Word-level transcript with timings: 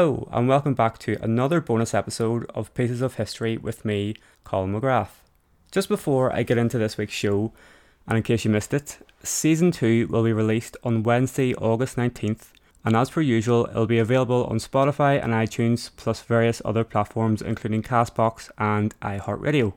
Hello, 0.00 0.26
and 0.32 0.48
welcome 0.48 0.72
back 0.72 0.96
to 1.00 1.18
another 1.20 1.60
bonus 1.60 1.92
episode 1.92 2.50
of 2.54 2.72
Pieces 2.72 3.02
of 3.02 3.16
History 3.16 3.58
with 3.58 3.84
me, 3.84 4.14
Colin 4.44 4.72
McGrath. 4.72 5.20
Just 5.70 5.90
before 5.90 6.34
I 6.34 6.42
get 6.42 6.56
into 6.56 6.78
this 6.78 6.96
week's 6.96 7.12
show, 7.12 7.52
and 8.08 8.16
in 8.16 8.22
case 8.22 8.46
you 8.46 8.50
missed 8.50 8.72
it, 8.72 8.96
Season 9.22 9.70
2 9.70 10.06
will 10.08 10.24
be 10.24 10.32
released 10.32 10.78
on 10.82 11.02
Wednesday, 11.02 11.54
August 11.56 11.98
19th, 11.98 12.46
and 12.82 12.96
as 12.96 13.10
per 13.10 13.20
usual, 13.20 13.66
it'll 13.66 13.84
be 13.84 13.98
available 13.98 14.46
on 14.46 14.56
Spotify 14.56 15.22
and 15.22 15.34
iTunes, 15.34 15.90
plus 15.94 16.22
various 16.22 16.62
other 16.64 16.82
platforms 16.82 17.42
including 17.42 17.82
Castbox 17.82 18.48
and 18.56 18.98
iHeartRadio. 19.00 19.74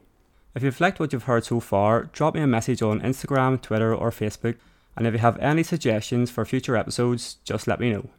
If 0.56 0.64
you've 0.64 0.80
liked 0.80 1.02
what 1.02 1.12
you've 1.12 1.24
heard 1.24 1.44
so 1.44 1.60
far, 1.60 2.04
drop 2.04 2.36
me 2.36 2.40
a 2.40 2.48
message 2.48 2.82
on 2.82 3.02
Instagram, 3.02 3.62
Twitter, 3.62 3.94
or 3.94 4.10
Facebook, 4.10 4.56
and 4.96 5.06
if 5.06 5.16
you 5.16 5.20
have 5.20 5.38
any 5.40 5.64
suggestions 5.64 6.32
for 6.32 6.46
future 6.46 6.78
episodes, 6.78 7.40
just 7.44 7.68
let 7.68 7.82
me 7.82 7.92
know. 7.92 8.10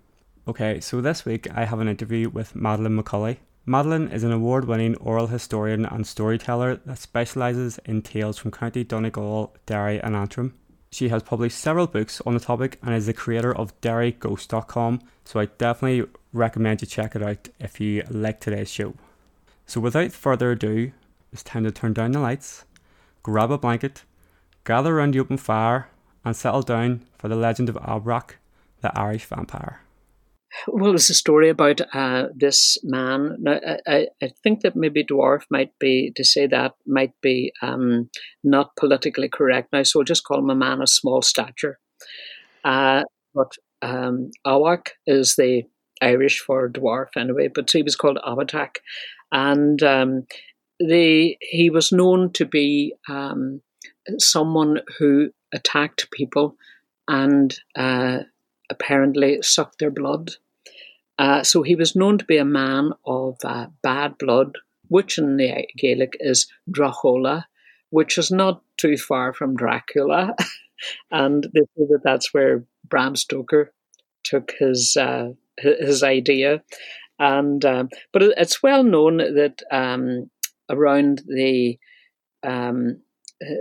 Okay, 0.47 0.79
so 0.79 1.01
this 1.01 1.25
week 1.25 1.49
I 1.55 1.65
have 1.65 1.81
an 1.81 1.89
interview 1.89 2.29
with 2.29 2.55
Madeline 2.55 3.03
McCully. 3.03 3.39
Madeline 3.65 4.09
is 4.09 4.25
an 4.25 4.31
award 4.31 4.67
winning 4.67 4.95
oral 4.97 5.29
historian 5.29 5.87
and 5.87 6.07
storyteller 6.07 6.77
that 6.85 6.99
specialises 6.99 7.81
in 7.87 8.03
tales 8.03 8.37
from 8.37 8.51
County 8.51 8.85
Donegal, 8.85 9.57
Derry, 9.65 10.03
and 10.03 10.15
Antrim. 10.15 10.53
She 10.91 11.09
has 11.09 11.23
published 11.23 11.57
several 11.57 11.87
books 11.87 12.21
on 12.27 12.35
the 12.35 12.41
topic 12.41 12.79
and 12.83 12.95
is 12.95 13.07
the 13.07 13.15
creator 13.15 13.57
of 13.57 13.81
DerryGhost.com, 13.81 15.01
so 15.25 15.41
I 15.41 15.47
definitely 15.47 16.07
recommend 16.35 16.83
you 16.83 16.89
check 16.89 17.17
it 17.17 17.23
out 17.23 17.49
if 17.59 17.81
you 17.81 18.03
like 18.11 18.39
today's 18.39 18.71
show. 18.71 18.93
So, 19.65 19.81
without 19.81 20.13
further 20.13 20.51
ado, 20.51 20.93
it's 21.33 21.43
time 21.43 21.65
to 21.65 21.73
turn 21.73 21.95
down 21.95 22.13
the 22.13 22.21
lights, 22.21 22.67
grab 23.23 23.51
a 23.51 23.57
blanket, 23.57 24.05
gather 24.65 24.99
around 24.99 25.15
the 25.15 25.21
open 25.21 25.39
fire, 25.39 25.89
and 26.23 26.37
settle 26.37 26.61
down 26.61 27.07
for 27.17 27.29
the 27.29 27.35
legend 27.35 27.71
of 27.71 27.77
Abhartach, 27.77 28.33
the 28.83 28.97
Irish 28.97 29.25
vampire. 29.25 29.81
Well, 30.69 30.95
it's 30.95 31.11
a 31.11 31.15
story 31.15 31.49
about 31.49 31.81
uh, 31.93 32.29
this 32.35 32.79
man. 32.83 33.37
Now, 33.41 33.61
I, 33.87 34.09
I, 34.23 34.31
think 34.43 34.61
that 34.61 34.77
maybe 34.77 35.05
dwarf 35.05 35.43
might 35.51 35.77
be 35.79 36.13
to 36.17 36.25
say 36.25 36.47
that 36.47 36.75
might 36.87 37.13
be 37.21 37.53
um, 37.61 38.09
not 38.43 38.77
politically 38.77 39.29
correct 39.29 39.73
now, 39.73 39.83
so 39.83 40.01
I'll 40.01 40.05
just 40.05 40.25
call 40.25 40.39
him 40.39 40.51
a 40.51 40.55
man 40.55 40.81
of 40.81 40.89
small 40.89 41.23
stature. 41.23 41.79
Uh, 42.65 43.03
but 43.35 43.53
um, 43.83 44.31
Awak 44.47 44.91
is 45.07 45.35
the 45.37 45.65
Irish 46.01 46.41
for 46.41 46.69
dwarf 46.69 47.09
anyway, 47.17 47.49
but 47.53 47.71
he 47.71 47.83
was 47.83 47.97
called 47.97 48.19
Abhartach, 48.25 48.77
and 49.33 49.83
um, 49.83 50.27
the 50.79 51.37
he 51.41 51.71
was 51.71 51.93
known 51.93 52.33
to 52.33 52.47
be 52.47 52.95
um, 53.09 53.61
someone 54.19 54.81
who 54.99 55.31
attacked 55.53 56.11
people 56.11 56.57
and 57.09 57.55
uh, 57.77 58.21
apparently 58.71 59.43
sucked 59.43 59.79
their 59.79 59.91
blood. 59.91 60.33
Uh, 61.19 61.43
so 61.43 61.63
he 61.63 61.77
was 61.77 61.95
known 61.95 62.19
to 62.19 62.25
be 62.25 62.39
a 62.39 62.45
man 62.45 62.93
of 63.07 63.37
uh, 63.45 63.67
bad 63.83 64.19
blood, 64.19 64.59
which 64.89 65.19
in 65.19 65.37
the 65.37 65.67
Gaelic 65.77 66.17
is 66.21 66.47
Drachola, 66.71 67.45
which 67.91 68.19
is 68.19 68.31
not 68.31 68.63
too 68.77 68.97
far 68.97 69.33
from 69.33 69.57
Dracula. 69.57 70.35
and 71.11 71.45
they 71.55 71.61
say 71.61 71.87
that 71.91 72.03
that's 72.03 72.35
where 72.35 72.65
Bram 72.89 73.17
Stoker 73.17 73.73
took 74.25 74.53
his 74.59 74.97
uh, 74.97 75.31
his 75.59 76.03
idea. 76.03 76.63
And 77.19 77.65
um, 77.65 77.91
but 78.13 78.23
it's 78.23 78.63
well 78.63 78.83
known 78.83 79.19
that 79.19 79.63
um, 79.71 80.31
around 80.69 81.23
the 81.27 81.79
um, 82.43 83.01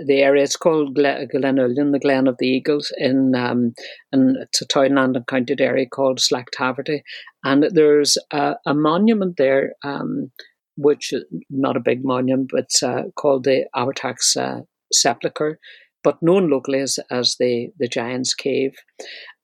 the 0.05 0.21
area. 0.21 0.43
It's 0.43 0.55
called 0.55 0.95
Glen, 0.95 1.27
Glenullin, 1.33 1.91
the 1.91 1.99
Glen 1.99 2.27
of 2.27 2.37
the 2.37 2.47
Eagles, 2.47 2.91
in 2.97 3.35
um, 3.35 3.73
in 4.11 4.35
it's 4.41 4.61
a 4.61 4.65
townland 4.65 5.15
and 5.15 5.27
county 5.27 5.55
area 5.59 5.85
called 5.87 6.19
Slaghtaverty, 6.19 7.01
and 7.43 7.65
there's 7.71 8.17
a, 8.31 8.55
a 8.65 8.73
monument 8.73 9.37
there, 9.37 9.73
um, 9.83 10.31
which 10.77 11.13
not 11.49 11.77
a 11.77 11.81
big 11.81 12.03
monument, 12.03 12.51
but 12.51 12.69
uh, 12.87 13.03
called 13.15 13.43
the 13.43 13.65
Abhartach's 13.75 14.35
uh, 14.35 14.61
Sepulchre, 14.91 15.59
but 16.03 16.21
known 16.21 16.49
locally 16.49 16.79
as 16.79 16.99
as 17.11 17.35
the 17.39 17.69
the 17.79 17.87
Giant's 17.87 18.33
Cave. 18.33 18.73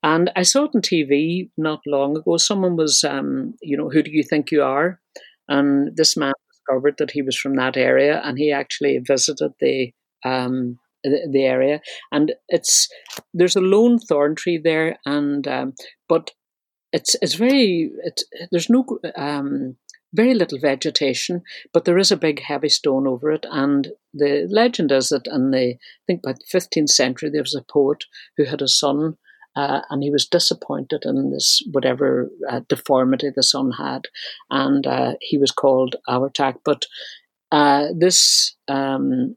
And 0.02 0.32
I 0.36 0.44
saw 0.44 0.66
it 0.66 0.72
on 0.76 0.82
TV 0.82 1.50
not 1.58 1.82
long 1.86 2.18
ago. 2.18 2.38
Someone 2.38 2.78
was, 2.78 3.04
um, 3.04 3.56
you 3.62 3.76
know, 3.76 3.90
who 3.90 4.02
do 4.02 4.12
you 4.12 4.24
think 4.24 4.50
you 4.50 4.64
are? 4.64 5.02
And 5.50 5.96
this 5.96 6.16
man 6.16 6.32
discovered 6.52 6.96
that 7.00 7.12
he 7.12 7.22
was 7.22 7.38
from 7.38 7.56
that 7.56 7.76
area, 7.76 8.22
and 8.24 8.38
he 8.38 8.52
actually 8.52 8.98
visited 9.06 9.52
the 9.60 9.92
um, 10.24 10.80
the, 11.04 11.30
the, 11.32 11.44
area, 11.44 11.82
and 12.12 12.34
it's 12.50 12.90
there's 13.34 13.56
a 13.56 13.62
lone 13.62 14.00
thorn 14.00 14.36
tree 14.36 14.58
there, 14.58 14.98
and 15.06 15.48
um, 15.48 15.74
but 16.08 16.32
it's 16.92 17.16
it's 17.22 17.36
very 17.36 17.92
it's, 18.04 18.24
there's 18.52 18.70
no 18.70 18.86
um, 19.16 19.76
very 20.14 20.34
little 20.34 20.60
vegetation, 20.60 21.44
but 21.74 21.86
there 21.86 21.98
is 21.98 22.12
a 22.12 22.18
big 22.18 22.42
heavy 22.42 22.70
stone 22.70 23.08
over 23.08 23.32
it. 23.32 23.46
And 23.52 23.90
the 24.14 24.48
legend 24.50 24.92
is 24.92 25.10
that 25.10 25.28
in 25.28 25.52
the 25.52 25.76
I 25.76 25.78
think 26.08 26.24
by 26.24 26.34
the 26.34 26.60
15th 26.60 26.90
century 26.90 27.30
there 27.30 27.44
was 27.44 27.56
a 27.56 27.62
poet 27.72 28.06
who 28.38 28.46
had 28.46 28.62
a 28.62 28.68
son. 28.68 29.18
Uh, 29.56 29.82
and 29.90 30.04
he 30.04 30.12
was 30.12 30.28
disappointed 30.28 31.02
in 31.06 31.32
this 31.32 31.62
whatever 31.72 32.30
uh, 32.50 32.62
deformity 32.70 33.30
the 33.36 33.44
son 33.44 33.72
had, 33.72 34.04
and 34.52 34.86
uh, 34.86 35.14
he 35.22 35.40
was 35.40 35.52
called 35.52 35.96
Abhartach. 36.08 36.58
But 36.64 36.86
uh, 37.52 37.88
this 37.98 38.56
um, 38.68 39.36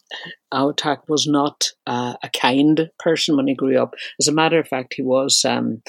was 0.52 1.26
not 1.26 1.68
uh, 1.86 2.14
a 2.22 2.28
kind 2.30 2.90
person 2.98 3.36
when 3.36 3.46
he 3.46 3.54
grew 3.54 3.80
up. 3.80 3.94
As 4.20 4.28
a 4.28 4.32
matter 4.32 4.58
of 4.58 4.68
fact, 4.68 4.94
he 4.96 5.02
was. 5.02 5.44
Um, 5.44 5.82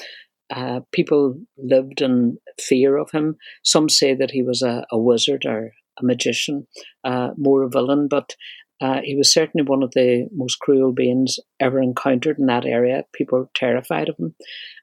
uh, 0.54 0.80
people 0.92 1.36
lived 1.56 2.02
in 2.02 2.36
fear 2.60 2.98
of 2.98 3.10
him. 3.10 3.36
Some 3.62 3.88
say 3.88 4.14
that 4.14 4.30
he 4.30 4.42
was 4.42 4.62
a, 4.62 4.84
a 4.92 4.98
wizard 4.98 5.46
or 5.46 5.72
a 5.98 6.04
magician, 6.04 6.66
uh, 7.02 7.30
more 7.36 7.62
a 7.62 7.68
villain, 7.68 8.08
but 8.08 8.36
uh, 8.80 9.00
he 9.02 9.14
was 9.16 9.32
certainly 9.32 9.64
one 9.64 9.82
of 9.82 9.92
the 9.92 10.28
most 10.34 10.58
cruel 10.58 10.92
beings 10.92 11.38
ever 11.60 11.80
encountered 11.80 12.38
in 12.38 12.46
that 12.46 12.66
area. 12.66 13.04
People 13.12 13.38
were 13.38 13.48
terrified 13.54 14.08
of 14.08 14.16
him. 14.18 14.34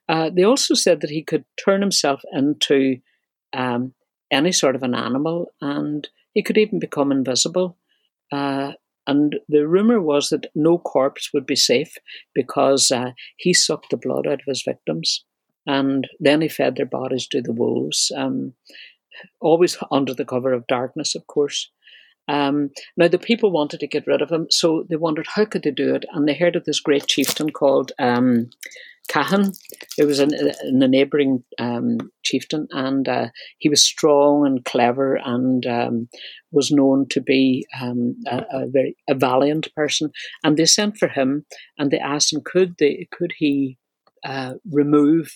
Uh, 0.10 0.30
they 0.30 0.44
also 0.44 0.74
said 0.74 1.02
that 1.02 1.10
he 1.10 1.24
could 1.24 1.46
turn 1.64 1.82
himself 1.82 2.22
into 2.34 2.98
um, 3.54 3.94
any 4.32 4.52
sort 4.52 4.76
of 4.76 4.84
an 4.84 4.96
animal 4.96 5.48
and 5.62 6.10
he 6.34 6.44
could 6.44 6.58
even 6.58 6.80
become 6.80 7.12
invisible. 7.12 7.78
Uh, 8.32 8.74
and 9.08 9.36
the 9.50 9.68
rumor 9.68 10.00
was 10.02 10.30
that 10.30 10.52
no 10.56 10.78
corpse 10.78 11.32
would 11.34 11.46
be 11.46 11.56
safe 11.56 11.98
because 12.34 12.92
uh, 12.92 13.12
he 13.38 13.54
sucked 13.54 13.90
the 13.90 13.98
blood 13.98 14.28
out 14.28 14.42
of 14.42 14.46
his 14.46 14.64
victims. 14.64 15.26
And 15.66 16.08
then 16.20 16.42
he 16.42 16.48
fed 16.48 16.76
their 16.76 16.86
bodies 16.86 17.28
to 17.28 17.42
the 17.42 17.54
wolves, 17.54 18.12
um, 18.16 18.54
always 19.40 19.78
under 19.92 20.14
the 20.14 20.26
cover 20.26 20.54
of 20.54 20.68
darkness, 20.68 21.16
of 21.16 21.28
course. 21.28 21.70
Um, 22.28 22.70
now 22.98 23.08
the 23.08 23.20
people 23.20 23.52
wanted 23.52 23.80
to 23.82 23.88
get 23.88 24.08
rid 24.08 24.22
of 24.22 24.32
him, 24.32 24.48
so 24.50 24.86
they 24.90 24.96
wondered 24.96 25.28
how 25.28 25.46
could 25.46 25.64
they 25.64 25.72
do 25.72 25.94
it, 25.94 26.06
and 26.14 26.28
they 26.28 26.34
heard 26.34 26.56
of 26.56 26.66
this 26.66 26.80
great 26.80 27.08
chieftain 27.08 27.50
called 27.52 27.92
um, 28.00 28.50
Cahan. 29.12 29.52
It 29.98 30.06
was 30.06 30.20
an, 30.20 30.32
a 30.34 30.88
neighbouring 30.88 31.44
um, 31.60 31.98
chieftain, 32.24 32.68
and 32.72 33.08
uh, 33.10 33.28
he 33.58 33.68
was 33.68 33.84
strong 33.84 34.46
and 34.46 34.64
clever, 34.64 35.16
and 35.16 35.66
um, 35.66 36.10
was 36.52 36.72
known 36.72 37.08
to 37.10 37.20
be 37.20 37.68
um, 37.82 38.16
a, 38.26 38.38
a, 38.52 38.68
very 38.68 38.96
a 39.10 39.14
valiant 39.14 39.68
person. 39.76 40.12
And 40.44 40.56
they 40.56 40.66
sent 40.66 40.98
for 40.98 41.10
him, 41.10 41.46
and 41.78 41.92
they 41.92 42.00
asked 42.00 42.32
him 42.32 42.42
could 42.44 42.76
they 42.80 43.08
could 43.12 43.34
he 43.38 43.78
uh, 44.24 44.54
remove 44.72 45.34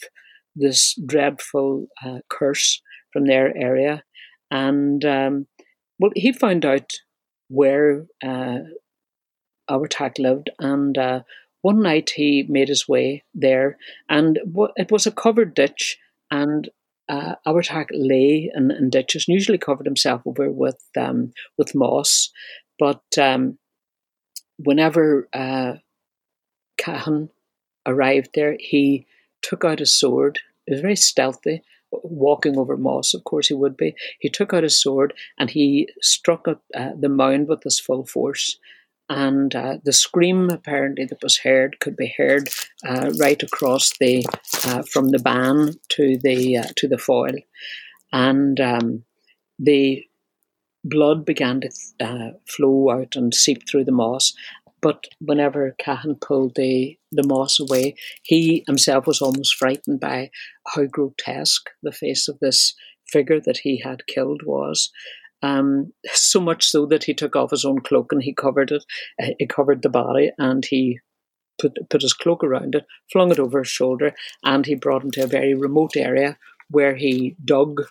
this 0.55 0.97
dreadful 1.05 1.87
uh, 2.05 2.19
curse 2.29 2.81
from 3.11 3.25
their 3.25 3.55
area, 3.57 4.03
and 4.49 5.03
um, 5.03 5.47
well, 5.99 6.11
he 6.15 6.31
found 6.31 6.65
out 6.65 6.91
where 7.49 8.05
uh, 8.23 8.59
lived, 10.17 10.49
and 10.59 10.97
uh, 10.97 11.19
one 11.65 11.81
night 11.81 12.11
he 12.15 12.45
made 12.47 12.67
his 12.67 12.87
way 12.87 13.23
there, 13.33 13.77
and 14.07 14.37
it 14.75 14.91
was 14.91 15.07
a 15.07 15.11
covered 15.11 15.55
ditch, 15.55 15.97
and 16.29 16.69
uh, 17.09 17.33
lay 17.91 18.51
in, 18.53 18.69
in, 18.69 18.91
ditches 18.91 19.25
and 19.27 19.33
usually 19.33 19.57
covered 19.57 19.87
himself 19.87 20.21
over 20.27 20.51
with 20.51 20.79
um, 20.95 21.33
with 21.57 21.73
moss. 21.73 22.29
But 22.77 23.01
um, 23.19 23.57
whenever 24.57 25.27
uh, 25.33 25.73
Cahan 26.77 27.29
arrived 27.87 28.29
there, 28.35 28.57
he 28.59 29.07
took 29.41 29.65
out 29.65 29.79
his 29.79 29.99
sword. 29.99 30.41
He 30.67 30.73
was 30.73 30.81
very 30.81 30.95
stealthy, 30.95 31.63
walking 31.89 32.59
over 32.59 32.77
moss. 32.77 33.15
Of 33.15 33.23
course, 33.23 33.47
he 33.47 33.55
would 33.55 33.75
be. 33.75 33.95
He 34.19 34.29
took 34.29 34.53
out 34.53 34.61
his 34.61 34.79
sword 34.79 35.15
and 35.39 35.49
he 35.49 35.89
struck 35.99 36.47
at 36.47 36.59
uh, 36.75 36.91
the 36.95 37.09
mound 37.09 37.47
with 37.47 37.63
his 37.63 37.79
full 37.79 38.05
force 38.05 38.59
and 39.09 39.55
uh, 39.55 39.77
the 39.83 39.93
scream 39.93 40.49
apparently 40.49 41.05
that 41.05 41.21
was 41.21 41.37
heard 41.37 41.79
could 41.79 41.95
be 41.95 42.13
heard 42.17 42.49
uh, 42.85 43.11
right 43.19 43.41
across 43.43 43.91
the 43.99 44.25
uh, 44.65 44.83
from 44.83 45.09
the 45.09 45.19
Bann 45.19 45.73
to 45.89 46.17
the 46.21 46.57
uh, 46.57 46.67
to 46.77 46.87
the 46.87 46.97
Foyle, 46.97 47.39
and 48.11 48.59
um, 48.59 49.03
the 49.59 50.03
blood 50.83 51.25
began 51.25 51.61
to 51.61 51.69
uh, 51.99 52.31
flow 52.47 52.91
out 52.91 53.15
and 53.15 53.33
seep 53.33 53.67
through 53.67 53.85
the 53.85 53.91
moss. 53.91 54.33
But 54.81 55.07
whenever 55.19 55.75
Cahan 55.79 56.17
pulled 56.21 56.53
the, 56.55 56.97
the 57.11 57.25
moss 57.25 57.59
away, 57.59 57.95
he 58.21 58.63
himself 58.67 59.07
was 59.07 59.19
almost 59.19 59.55
frightened 59.55 59.99
by 59.99 60.29
how 60.67 60.85
grotesque 60.85 61.71
the 61.81 61.91
face 61.91 62.27
of 62.27 62.37
this 62.39 62.75
figure 63.07 63.39
that 63.41 63.57
he 63.63 63.81
had 63.83 64.05
killed 64.05 64.41
was. 64.45 64.91
Um, 65.45 65.93
so 66.11 66.39
much 66.39 66.65
so 66.65 66.85
that 66.87 67.03
he 67.03 67.13
took 67.13 67.35
off 67.35 67.51
his 67.51 67.65
own 67.65 67.81
cloak 67.81 68.11
and 68.11 68.23
he 68.23 68.33
covered 68.33 68.71
it. 68.71 68.83
Uh, 69.21 69.27
he 69.37 69.45
covered 69.45 69.81
the 69.81 69.89
body 69.89 70.31
and 70.37 70.65
he 70.65 70.99
put 71.61 71.77
put 71.89 72.01
his 72.01 72.13
cloak 72.13 72.43
around 72.43 72.75
it, 72.75 72.85
flung 73.11 73.31
it 73.31 73.39
over 73.39 73.59
his 73.59 73.67
shoulder, 73.67 74.13
and 74.43 74.65
he 74.65 74.75
brought 74.75 75.03
him 75.03 75.11
to 75.11 75.23
a 75.23 75.27
very 75.27 75.53
remote 75.53 75.95
area 75.95 76.37
where 76.69 76.95
he 76.95 77.35
dug 77.45 77.81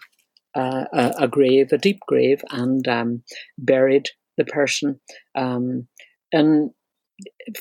uh, 0.57 0.85
a, 0.93 1.15
a, 1.21 1.29
grave, 1.29 1.73
a 1.73 1.79
deep 1.79 2.01
grave, 2.09 2.43
and 2.51 2.89
um, 2.89 3.23
buried 3.57 4.09
the 4.37 4.45
person. 4.45 5.01
Um, 5.37 5.87
and 6.33 6.71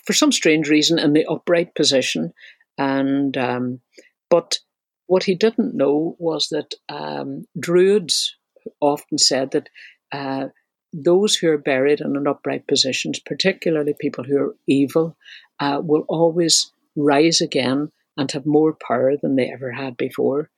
for 0.05 0.13
some 0.13 0.31
strange 0.31 0.69
reason, 0.69 0.97
in 0.97 1.13
the 1.13 1.25
upright 1.25 1.75
position. 1.75 2.33
And 2.77 3.37
um, 3.37 3.81
but 4.29 4.59
what 5.05 5.23
he 5.23 5.35
didn't 5.35 5.75
know 5.75 6.15
was 6.17 6.47
that 6.49 6.73
um, 6.89 7.45
druids 7.59 8.35
often 8.79 9.17
said 9.17 9.51
that 9.51 9.69
uh, 10.11 10.47
those 10.93 11.35
who 11.35 11.49
are 11.49 11.57
buried 11.57 12.01
in 12.01 12.15
an 12.15 12.27
upright 12.27 12.67
positions, 12.67 13.19
particularly 13.19 13.95
people 13.99 14.23
who 14.23 14.37
are 14.37 14.55
evil, 14.67 15.17
uh, 15.59 15.81
will 15.83 16.05
always 16.07 16.71
rise 16.95 17.41
again 17.41 17.91
and 18.17 18.31
have 18.31 18.45
more 18.45 18.73
power 18.73 19.17
than 19.17 19.35
they 19.35 19.51
ever 19.51 19.71
had 19.71 19.97
before. 19.97 20.49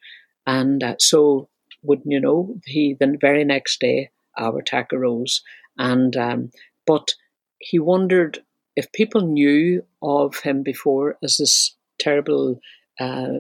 And 0.45 0.83
uh, 0.83 0.95
so, 0.99 1.47
wouldn't 1.81 2.11
you 2.11 2.19
know, 2.19 2.59
he 2.65 2.95
the 2.99 3.17
very 3.19 3.45
next 3.45 3.79
day, 3.79 4.09
our 4.37 4.59
attack 4.59 4.91
arose. 4.91 5.41
And 5.77 6.15
um, 6.17 6.51
but 6.85 7.13
he 7.59 7.79
wondered 7.79 8.39
if 8.75 8.91
people 8.91 9.21
knew 9.21 9.83
of 10.01 10.39
him 10.39 10.63
before 10.63 11.17
as 11.23 11.37
this 11.37 11.75
terrible 11.99 12.59
uh, 12.99 13.39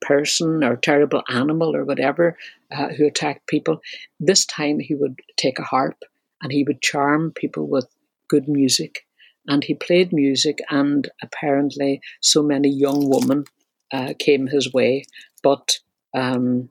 person 0.00 0.64
or 0.64 0.76
terrible 0.76 1.22
animal 1.28 1.74
or 1.74 1.84
whatever 1.84 2.36
uh, 2.72 2.88
who 2.88 3.06
attacked 3.06 3.46
people, 3.46 3.80
this 4.18 4.44
time 4.46 4.78
he 4.78 4.94
would 4.94 5.20
take 5.36 5.58
a 5.58 5.64
harp 5.64 6.02
and 6.42 6.52
he 6.52 6.64
would 6.64 6.80
charm 6.80 7.32
people 7.34 7.68
with 7.68 7.86
good 8.28 8.48
music. 8.48 9.06
And 9.46 9.64
he 9.64 9.74
played 9.74 10.12
music, 10.12 10.58
and 10.68 11.08
apparently, 11.22 12.02
so 12.20 12.42
many 12.42 12.68
young 12.68 13.08
women 13.08 13.44
uh, 13.92 14.12
came 14.18 14.46
his 14.46 14.72
way. 14.72 15.04
But 15.42 15.78
um, 16.14 16.68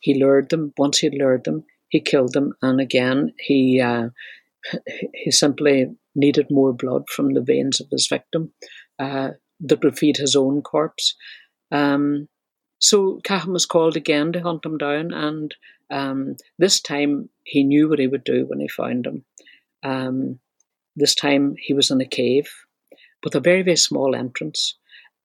he 0.00 0.14
lured 0.14 0.50
them. 0.50 0.72
Once 0.78 0.98
he 0.98 1.10
lured 1.10 1.44
them, 1.44 1.64
he 1.88 2.00
killed 2.00 2.32
them, 2.32 2.52
and 2.62 2.80
again 2.80 3.32
he 3.38 3.80
uh, 3.80 4.10
he 5.14 5.30
simply 5.30 5.96
needed 6.14 6.46
more 6.50 6.72
blood 6.72 7.08
from 7.08 7.34
the 7.34 7.42
veins 7.42 7.80
of 7.80 7.88
his 7.90 8.06
victim 8.06 8.52
uh, 8.98 9.30
that 9.60 9.82
would 9.82 9.98
feed 9.98 10.16
his 10.16 10.36
own 10.36 10.62
corpse. 10.62 11.14
Um, 11.70 12.28
so 12.78 13.20
Cahan 13.24 13.52
was 13.52 13.66
called 13.66 13.96
again 13.96 14.32
to 14.32 14.40
hunt 14.40 14.64
him 14.64 14.78
down, 14.78 15.12
and 15.12 15.54
um, 15.90 16.36
this 16.58 16.80
time 16.80 17.28
he 17.44 17.64
knew 17.64 17.88
what 17.88 17.98
he 17.98 18.06
would 18.06 18.24
do 18.24 18.46
when 18.46 18.60
he 18.60 18.68
found 18.68 19.06
him. 19.06 19.24
Um, 19.82 20.40
this 20.94 21.14
time 21.14 21.54
he 21.58 21.74
was 21.74 21.90
in 21.90 22.00
a 22.00 22.06
cave 22.06 22.48
with 23.22 23.34
a 23.34 23.40
very, 23.40 23.62
very 23.62 23.76
small 23.76 24.14
entrance, 24.14 24.76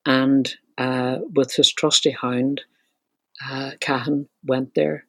and 0.06 0.54
uh, 0.78 1.18
with 1.36 1.54
his 1.56 1.72
trusty 1.72 2.12
hound, 2.12 2.62
uh, 3.50 3.72
Cahan 3.80 4.28
went 4.44 4.76
there, 4.76 5.06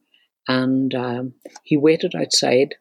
and 0.49 0.95
um, 0.95 1.35
he 1.63 1.77
waited 1.77 2.15
outside, 2.15 2.75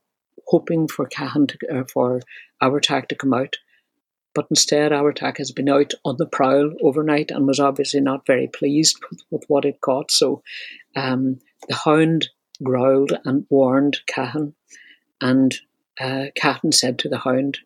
hoping 0.48 0.88
for 0.88 1.06
Cahan 1.06 1.48
to, 1.48 1.58
uh, 1.74 1.84
for 1.92 2.22
Abhartach 2.62 3.08
to 3.10 3.16
come 3.16 3.34
out. 3.34 3.56
But 4.34 4.48
instead, 4.50 4.92
Abhartach 4.92 5.38
has 5.38 5.52
been 5.52 5.70
out 5.70 5.94
on 6.06 6.16
the 6.18 6.26
prowl 6.26 6.72
overnight 6.82 7.32
and 7.32 7.46
was 7.46 7.60
obviously 7.60 8.00
not 8.00 8.26
very 8.26 8.48
pleased 8.48 8.98
with, 9.10 9.22
with 9.30 9.44
what 9.48 9.66
it 9.66 9.82
caught. 9.82 10.12
So 10.12 10.42
um, 10.96 11.40
the 11.68 11.76
hound 11.76 12.30
growled 12.64 13.14
and 13.26 13.46
warned 13.50 14.00
Cahan, 14.08 14.54
and 15.20 15.54
uh, 16.00 16.26
Cahan 16.36 16.72
said 16.72 17.00
to 17.00 17.10
the 17.10 17.18
hound, 17.18 17.60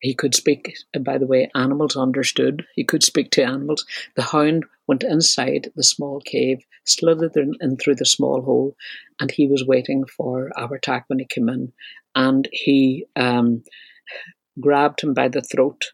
he 0.00 0.14
could 0.14 0.34
speak, 0.34 0.76
and 0.92 1.04
by 1.04 1.18
the 1.18 1.26
way, 1.26 1.50
animals 1.54 1.96
understood. 1.96 2.66
He 2.74 2.84
could 2.84 3.02
speak 3.02 3.30
to 3.32 3.42
animals. 3.42 3.84
The 4.14 4.22
hound 4.22 4.64
went 4.86 5.02
inside 5.02 5.72
the 5.74 5.82
small 5.82 6.20
cave, 6.20 6.58
slithered 6.84 7.36
in 7.60 7.76
through 7.76 7.96
the 7.96 8.06
small 8.06 8.42
hole, 8.42 8.76
and 9.20 9.30
he 9.30 9.48
was 9.48 9.66
waiting 9.66 10.04
for 10.04 10.50
Abhartach 10.56 11.04
when 11.06 11.18
he 11.18 11.24
came 11.24 11.48
in. 11.48 11.72
And 12.14 12.48
he 12.52 13.06
um, 13.16 13.64
grabbed 14.60 15.00
him 15.00 15.14
by 15.14 15.28
the 15.28 15.42
throat 15.42 15.86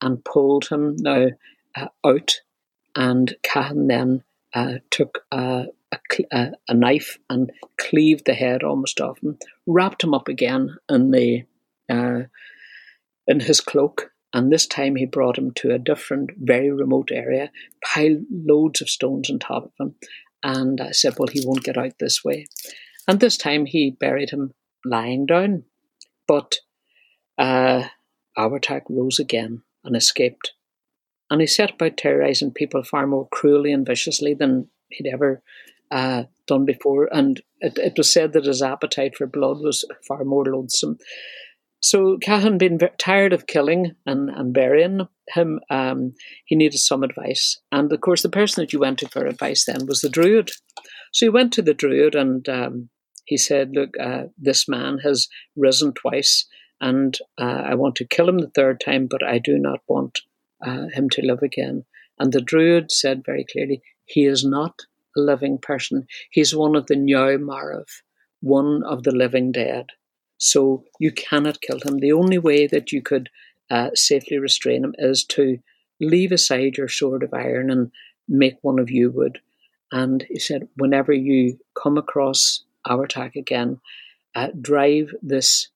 and 0.00 0.24
pulled 0.24 0.68
him 0.68 0.96
now 0.98 1.28
uh, 1.76 1.88
out. 2.04 2.40
And 2.94 3.34
Cahan 3.42 3.88
then 3.88 4.22
uh, 4.54 4.78
took 4.90 5.24
a, 5.30 5.66
a, 6.32 6.52
a, 6.68 6.74
knife 6.74 7.18
and 7.28 7.52
cleaved 7.78 8.24
the 8.24 8.34
head 8.34 8.62
almost 8.62 9.00
off 9.00 9.22
him, 9.22 9.38
wrapped 9.66 10.02
him 10.02 10.14
up 10.14 10.28
again 10.28 10.76
in 10.88 11.10
the 11.10 11.44
uh, 11.90 12.22
in 13.26 13.40
his 13.40 13.60
cloak, 13.60 14.12
and 14.32 14.50
this 14.50 14.66
time 14.66 14.96
he 14.96 15.04
brought 15.04 15.36
him 15.36 15.50
to 15.56 15.72
a 15.72 15.78
different, 15.78 16.30
very 16.38 16.70
remote 16.70 17.10
area, 17.12 17.50
piled 17.84 18.22
loads 18.30 18.80
of 18.80 18.88
stones 18.88 19.30
on 19.30 19.38
top 19.38 19.64
of 19.64 19.72
him, 19.78 19.94
and 20.42 20.80
I 20.80 20.92
said, 20.92 21.14
"Well, 21.18 21.28
he 21.30 21.42
won't 21.44 21.64
get 21.64 21.76
out 21.76 21.98
this 21.98 22.24
way." 22.24 22.46
And 23.06 23.20
this 23.20 23.36
time 23.36 23.66
he 23.66 23.90
buried 23.90 24.30
him 24.30 24.54
lying 24.84 25.26
down, 25.26 25.64
but 26.26 26.56
uh, 27.36 27.84
Abhartach 28.38 28.82
rose 28.88 29.18
again 29.18 29.62
and 29.86 29.96
escaped. 29.96 30.52
And 31.30 31.40
he 31.40 31.46
set 31.46 31.72
about 31.72 31.96
terrorizing 31.96 32.52
people 32.52 32.82
far 32.82 33.06
more 33.06 33.28
cruelly 33.28 33.72
and 33.72 33.86
viciously 33.86 34.34
than 34.34 34.68
he'd 34.90 35.10
ever 35.12 35.42
uh, 35.90 36.24
done 36.46 36.64
before. 36.64 37.08
And 37.12 37.40
it, 37.60 37.78
it, 37.78 37.94
was 37.96 38.12
said 38.12 38.32
that 38.32 38.44
his 38.44 38.62
appetite 38.62 39.16
for 39.16 39.26
blood 39.26 39.58
was 39.60 39.84
far 40.06 40.24
more 40.24 40.44
loathsome. 40.44 40.98
So 41.80 42.18
Cahan, 42.18 42.58
being 42.58 42.80
tired 42.98 43.32
of 43.32 43.46
killing 43.46 43.94
and, 44.06 44.30
and 44.30 44.52
burying 44.52 45.08
him, 45.28 45.60
um, 45.70 46.14
he 46.44 46.56
needed 46.56 46.78
some 46.78 47.02
advice. 47.02 47.60
And 47.70 47.92
of 47.92 48.00
course, 48.00 48.22
the 48.22 48.28
person 48.28 48.62
that 48.62 48.72
you 48.72 48.80
went 48.80 48.98
to 49.00 49.08
for 49.08 49.26
advice 49.26 49.64
then 49.64 49.86
was 49.86 50.00
the 50.00 50.08
druid. 50.08 50.50
So 51.12 51.26
he 51.26 51.30
went 51.30 51.52
to 51.54 51.62
the 51.62 51.74
druid 51.74 52.14
and 52.14 52.48
um, 52.48 52.88
he 53.24 53.36
said, 53.36 53.72
Look, 53.74 53.90
uh, 54.00 54.24
this 54.38 54.68
man 54.68 54.98
has 55.04 55.28
risen 55.54 55.92
twice 55.92 56.46
and 56.80 57.16
uh, 57.38 57.62
I 57.64 57.74
want 57.74 57.96
to 57.96 58.06
kill 58.06 58.28
him 58.28 58.38
the 58.38 58.50
third 58.50 58.80
time, 58.80 59.06
but 59.06 59.22
I 59.22 59.38
do 59.38 59.58
not 59.58 59.80
want 59.88 60.20
uh, 60.64 60.86
him 60.92 61.08
to 61.10 61.22
live 61.22 61.42
again. 61.42 61.84
And 62.18 62.32
the 62.32 62.40
druid 62.40 62.90
said 62.90 63.24
very 63.24 63.44
clearly, 63.50 63.82
he 64.04 64.24
is 64.24 64.44
not 64.44 64.82
a 65.16 65.20
living 65.20 65.58
person. 65.58 66.06
He's 66.30 66.54
one 66.54 66.76
of 66.76 66.86
the 66.86 66.94
Neu 66.94 67.38
Marav, 67.38 67.86
one 68.40 68.82
of 68.84 69.02
the 69.02 69.14
living 69.14 69.52
dead. 69.52 69.86
So 70.38 70.84
you 71.00 71.12
cannot 71.12 71.60
kill 71.60 71.80
him. 71.80 71.98
The 71.98 72.12
only 72.12 72.38
way 72.38 72.66
that 72.66 72.92
you 72.92 73.02
could 73.02 73.30
uh, 73.70 73.90
safely 73.94 74.38
restrain 74.38 74.84
him 74.84 74.94
is 74.98 75.24
to 75.24 75.58
leave 76.00 76.32
aside 76.32 76.76
your 76.76 76.88
sword 76.88 77.22
of 77.22 77.32
iron 77.32 77.70
and 77.70 77.90
make 78.28 78.58
one 78.62 78.78
of 78.78 78.90
yew 78.90 79.10
wood. 79.10 79.40
And 79.92 80.26
he 80.28 80.38
said, 80.38 80.68
whenever 80.76 81.12
you 81.12 81.58
come 81.80 81.96
across 81.96 82.64
Abhartach 82.86 83.34
again, 83.34 83.80
uh, 84.34 84.48
drive 84.60 85.14
this 85.22 85.68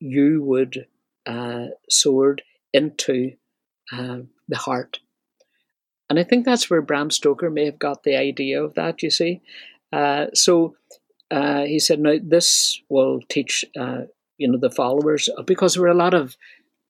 yew 0.00 0.42
wood 0.42 0.86
uh, 1.26 1.66
sword 1.88 2.42
into 2.72 3.32
uh, 3.92 4.18
the 4.48 4.56
heart. 4.56 5.00
And 6.10 6.18
I 6.18 6.24
think 6.24 6.44
that's 6.44 6.70
where 6.70 6.82
Bram 6.82 7.10
Stoker 7.10 7.50
may 7.50 7.66
have 7.66 7.78
got 7.78 8.02
the 8.02 8.16
idea 8.16 8.62
of 8.62 8.74
that, 8.74 9.02
you 9.02 9.10
see. 9.10 9.42
Uh, 9.92 10.26
so 10.34 10.76
uh, 11.30 11.62
he 11.62 11.78
said, 11.78 12.00
now 12.00 12.14
this 12.22 12.80
will 12.88 13.20
teach, 13.28 13.64
uh, 13.78 14.02
you 14.38 14.50
know, 14.50 14.58
the 14.58 14.70
followers, 14.70 15.28
because 15.46 15.74
there 15.74 15.82
were 15.82 15.88
a 15.88 15.94
lot 15.94 16.14
of 16.14 16.36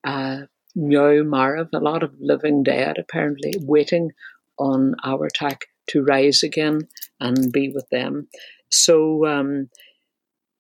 uh, 0.05 0.43
Marav, 0.77 1.69
a 1.73 1.79
lot 1.81 2.03
of 2.03 2.15
living 2.21 2.63
dead 2.63 2.99
apparently, 2.99 3.55
waiting 3.61 4.13
on 4.59 4.95
our 5.05 5.27
attack 5.27 5.67
to 5.89 6.05
rise 6.05 6.43
again 6.43 6.87
and 7.19 7.53
be 7.53 7.71
with 7.71 7.89
them. 7.91 8.29
So 8.71 9.27
um, 9.27 9.71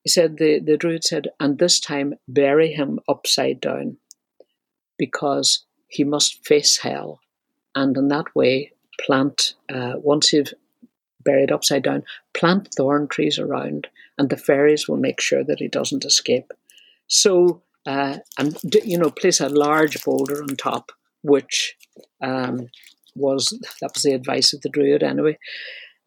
he 0.09 0.11
said, 0.11 0.39
the, 0.39 0.59
the 0.59 0.79
druid 0.79 1.05
said, 1.05 1.29
and 1.39 1.59
this 1.59 1.79
time 1.79 2.15
bury 2.27 2.73
him 2.73 2.99
upside 3.07 3.61
down 3.61 3.99
because 4.97 5.67
he 5.87 6.03
must 6.03 6.47
face 6.47 6.79
hell. 6.79 7.21
And 7.75 7.95
in 7.95 8.09
that 8.09 8.35
way, 8.35 8.73
plant, 8.99 9.53
uh, 9.71 9.97
once 9.97 10.33
you've 10.33 10.55
buried 11.23 11.53
upside 11.53 11.83
down, 11.83 12.05
plant 12.33 12.71
thorn 12.75 13.07
trees 13.07 13.39
around, 13.39 13.89
and 14.17 14.31
the 14.31 14.39
fairies 14.39 14.89
will 14.89 14.97
make 14.97 15.21
sure 15.21 15.45
that 15.45 15.59
he 15.59 15.69
doesn't 15.69 16.07
escape. 16.07 16.55
So, 17.07 17.61
uh, 17.85 18.21
and, 18.39 18.59
you 18.85 18.97
know, 18.97 19.11
place 19.11 19.41
a 19.41 19.51
large 19.51 20.03
boulder 20.03 20.43
on 20.43 20.57
top, 20.57 20.91
which 21.21 21.77
um, 22.23 22.69
was, 23.15 23.51
that 23.83 23.91
was 23.93 24.05
the 24.05 24.15
advice 24.15 24.55
of 24.55 24.63
the 24.63 24.71
druid 24.71 25.03
anyway. 25.03 25.39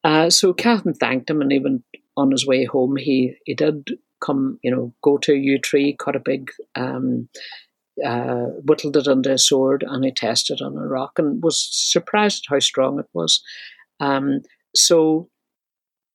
Uh, 0.04 0.32
so 0.32 0.54
Catherine 0.54 0.96
thanked 0.96 1.30
him 1.30 1.40
and 1.42 1.54
even 1.54 1.84
on 2.18 2.32
his 2.32 2.46
way 2.46 2.66
home, 2.66 2.96
he 2.96 3.36
he 3.46 3.54
did 3.54 3.98
come, 4.24 4.60
you 4.62 4.72
know, 4.72 4.94
go 5.02 5.18
to 5.18 5.34
a 5.34 5.38
yew 5.38 5.60
tree, 5.60 5.96
cut 5.98 6.16
a 6.16 6.20
big, 6.20 6.52
um, 6.76 7.28
uh, 8.06 8.46
whittled 8.66 8.98
it 8.98 9.08
into 9.08 9.32
a 9.32 9.38
sword, 9.38 9.84
and 9.88 10.06
he 10.06 10.12
tested 10.12 10.62
on 10.62 10.78
a 10.78 10.88
rock, 10.88 11.18
and 11.18 11.44
was 11.44 11.68
surprised 11.72 12.46
how 12.48 12.60
strong 12.60 13.00
it 13.00 13.08
was. 13.14 13.42
Um, 14.00 14.42
so 14.76 15.30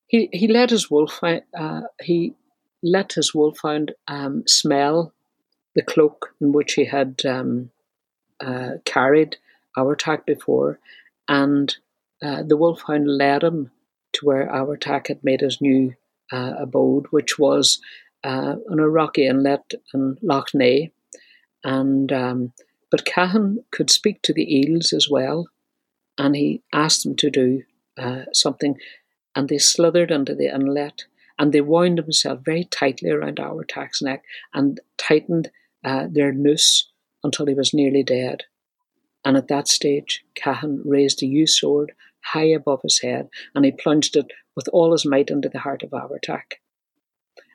he 0.07 0.29
he 0.33 0.49
let 0.49 0.71
his 0.71 0.91
wolfhound 0.91 1.43
uh, 1.59 1.83
he 2.01 2.35
let 2.83 3.13
his 3.13 3.35
wolfhound 3.35 3.93
um, 4.09 4.45
smell 4.47 5.13
the 5.75 5.83
cloak 5.83 6.35
in 6.41 6.53
which 6.53 6.75
he 6.75 6.85
had 6.85 7.21
um, 7.27 7.71
uh, 8.41 8.73
carried 8.85 9.37
before, 10.27 10.79
and 11.29 11.77
uh, 12.23 12.43
the 12.43 12.57
wolfhound 12.57 13.07
led 13.07 13.43
him 13.43 13.71
to 14.17 14.27
where 14.27 14.49
Abhartach 14.49 15.09
had 15.09 15.25
made 15.25 15.41
his 15.41 15.61
new 15.61 15.95
uh, 16.33 16.55
abode, 16.59 17.07
which 17.11 17.39
was 17.39 17.81
uh, 18.25 18.57
on 18.71 18.79
a 18.79 18.89
rocky 18.89 19.27
inlet 19.27 19.73
in 19.95 20.17
Lough 20.23 20.45
Neagh. 20.55 20.91
And 21.65 22.13
um, 22.13 22.53
but 22.91 23.05
Cahan 23.05 23.65
could 23.71 23.91
speak 23.91 24.23
to 24.23 24.33
the 24.33 24.59
eels 24.59 24.93
as 24.93 25.09
well, 25.11 25.49
and 26.19 26.37
he 26.37 26.63
asked 26.73 27.03
them 27.03 27.17
to 27.17 27.31
do 27.31 27.63
uh, 27.99 28.25
something, 28.33 28.77
and 29.35 29.49
they 29.49 29.59
slithered 29.59 30.11
into 30.11 30.35
the 30.35 30.53
inlet, 30.55 31.05
and 31.39 31.53
they 31.53 31.61
wound 31.61 31.99
themselves 31.99 32.43
very 32.45 32.65
tightly 32.65 33.11
around 33.11 33.39
Abhartach's 33.39 34.03
neck 34.03 34.25
and 34.55 34.81
tightened 34.97 35.51
uh, 35.85 36.07
their 36.11 36.33
noose 36.33 36.91
until 37.25 37.47
he 37.47 37.55
was 37.55 37.75
nearly 37.75 38.03
dead. 38.03 38.45
And 39.25 39.37
at 39.37 39.49
that 39.49 39.67
stage, 39.67 40.25
Cahan 40.37 40.83
raised 40.85 41.23
a 41.23 41.27
yew 41.27 41.49
sword 41.49 41.93
high 42.33 42.49
above 42.49 42.83
his 42.83 43.01
head, 43.01 43.29
and 43.55 43.65
he 43.65 43.73
plunged 43.73 44.17
it 44.17 44.27
with 44.55 44.69
all 44.69 44.93
his 44.93 45.07
might 45.07 45.31
into 45.31 45.49
the 45.49 45.61
heart 45.61 45.83
of 45.83 45.91
Abhartach. 45.91 46.55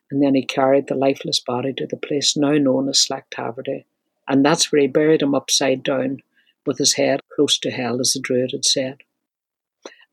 And 0.09 0.21
then 0.21 0.35
he 0.35 0.45
carried 0.45 0.87
the 0.87 0.95
lifeless 0.95 1.39
body 1.39 1.73
to 1.73 1.87
the 1.87 1.97
place 1.97 2.35
now 2.35 2.53
known 2.53 2.89
as 2.89 2.99
Slack 2.99 3.29
Slaghtaverty, 3.29 3.85
and 4.27 4.45
that's 4.45 4.71
where 4.71 4.81
he 4.81 4.87
buried 4.87 5.21
him 5.21 5.35
upside 5.35 5.83
down 5.83 6.19
with 6.65 6.77
his 6.77 6.93
head 6.93 7.21
close 7.35 7.57
to 7.59 7.71
hell, 7.71 7.99
as 7.99 8.13
the 8.13 8.19
Druid 8.19 8.51
had 8.51 8.65
said. 8.65 8.97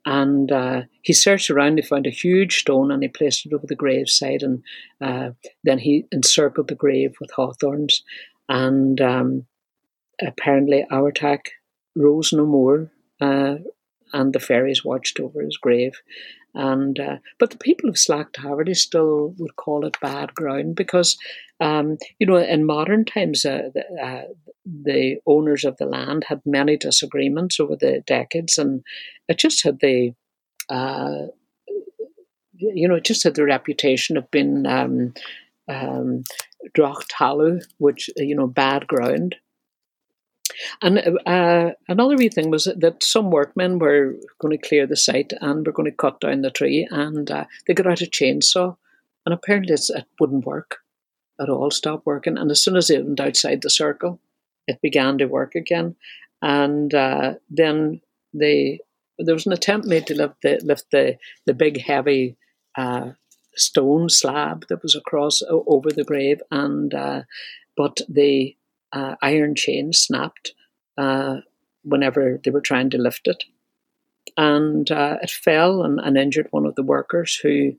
And 0.07 0.51
uh, 0.51 0.83
he 1.03 1.13
searched 1.13 1.51
around, 1.51 1.77
he 1.77 1.83
found 1.83 2.07
a 2.07 2.11
huge 2.11 2.61
stone 2.61 2.91
and 2.91 3.03
he 3.03 3.09
placed 3.09 3.45
it 3.45 3.53
over 3.53 3.67
the 3.67 3.75
graveside. 3.75 4.43
And 4.43 4.63
uh, 5.03 5.33
then 5.65 5.79
he 5.79 6.07
encircled 6.13 6.69
the 6.69 6.75
grave 6.75 7.17
with 7.21 7.31
hawthorns. 7.33 8.03
And 8.49 8.99
um, 9.01 9.47
apparently, 10.25 10.87
Abhartach 10.91 11.49
rose 11.95 12.33
no 12.33 12.47
more, 12.47 12.91
uh, 13.21 13.57
and 14.13 14.33
the 14.33 14.41
fairies 14.41 14.85
watched 14.85 15.21
over 15.21 15.43
his 15.43 15.57
grave. 15.57 16.01
And 16.55 16.99
uh, 16.99 17.17
but 17.39 17.51
the 17.51 17.59
people 17.59 17.89
of 17.89 17.97
Slaghtaverty 17.97 18.77
still 18.77 19.35
would 19.39 19.57
call 19.57 19.87
it 19.87 20.01
bad 20.01 20.35
ground 20.35 20.77
because, 20.77 21.17
um, 21.61 21.99
you 22.19 22.27
know, 22.27 22.37
in 22.37 22.65
modern 22.65 23.05
times, 23.05 23.45
uh, 23.45 23.71
the, 23.75 23.85
uh, 24.03 24.23
the, 24.65 25.17
owners 25.27 25.65
of 25.65 25.77
the 25.77 25.87
land 25.87 26.25
had 26.27 26.41
many 26.45 26.77
disagreements 26.77 27.61
over 27.61 27.77
the 27.77 28.03
decades, 28.07 28.59
and 28.59 28.83
it 29.29 29.39
just 29.39 29.63
had 29.63 29.79
the, 29.81 30.15
uh, 30.69 31.27
you 32.55 32.89
know, 32.89 32.97
it 32.97 33.05
just 33.05 33.23
had 33.25 33.35
the 33.35 33.45
reputation 33.45 34.17
of 34.17 34.31
being 34.31 34.67
um, 34.67 35.13
um, 35.69 36.25
which 37.79 38.11
you 38.17 38.35
know, 38.35 38.47
bad 38.47 38.87
ground. 38.87 39.37
And 40.83 41.19
uh, 41.27 41.71
another 41.89 42.17
wee 42.17 42.29
thing 42.29 42.51
was 42.51 42.65
that 42.65 43.03
some 43.03 43.31
workmen 43.31 43.79
were 43.79 44.17
going 44.41 44.59
to 44.59 44.69
clear 44.69 44.87
the 44.87 44.97
site 44.97 45.33
and 45.41 45.67
were 45.67 45.73
going 45.73 45.91
to 45.91 45.97
cut 45.97 46.21
down 46.21 46.43
the 46.43 46.51
tree, 46.51 46.87
and 46.91 47.31
uh, 47.31 47.45
they 47.67 47.75
got 47.75 47.87
out 47.87 48.03
a 48.03 48.07
chainsaw, 48.07 48.77
and 49.25 49.33
apparently 49.33 49.75
it 49.75 50.07
wouldn't 50.19 50.47
work 50.47 50.79
at 51.41 51.49
all, 51.49 51.71
stopped 51.71 52.07
working. 52.07 52.37
And 52.37 52.51
as 52.51 52.63
soon 52.63 52.77
as 52.77 52.91
it 52.91 53.05
went 53.05 53.21
outside 53.21 53.63
the 53.63 53.71
circle, 53.71 54.21
it 54.67 54.81
began 54.83 55.19
to 55.19 55.27
work 55.27 55.55
again. 55.55 55.97
And 56.43 56.93
uh, 56.95 57.35
then 57.51 58.01
they 58.35 58.81
there 59.19 59.35
was 59.35 59.47
an 59.47 59.53
attempt 59.53 59.87
made 59.87 60.07
to 60.07 60.15
lift 60.15 60.43
the 60.43 60.61
lift 60.63 60.91
the 60.93 61.17
the 61.47 61.55
big 61.55 61.81
heavy 61.81 62.37
uh, 62.77 63.13
stone 63.57 64.09
slab 64.09 64.67
that 64.69 64.83
was 64.83 64.95
across 64.95 65.43
over 65.49 65.91
the 65.91 66.05
grave, 66.05 66.41
and 66.51 66.95
uh, 66.95 67.23
but 67.77 68.01
the 68.09 68.57
uh, 68.93 69.17
iron 69.23 69.55
chain 69.55 69.93
snapped 69.93 70.53
uh, 70.97 71.39
whenever 71.85 72.41
they 72.43 72.51
were 72.51 72.61
trying 72.61 72.91
to 72.91 72.99
lift 72.99 73.27
it. 73.27 73.45
And 74.37 74.91
uh, 74.91 75.19
it 75.23 75.31
fell 75.31 75.83
and, 75.83 75.99
and, 75.99 76.17
injured 76.17 76.49
one 76.51 76.67
of 76.67 76.75
the 76.75 76.83
workers 76.83 77.35
who 77.43 77.73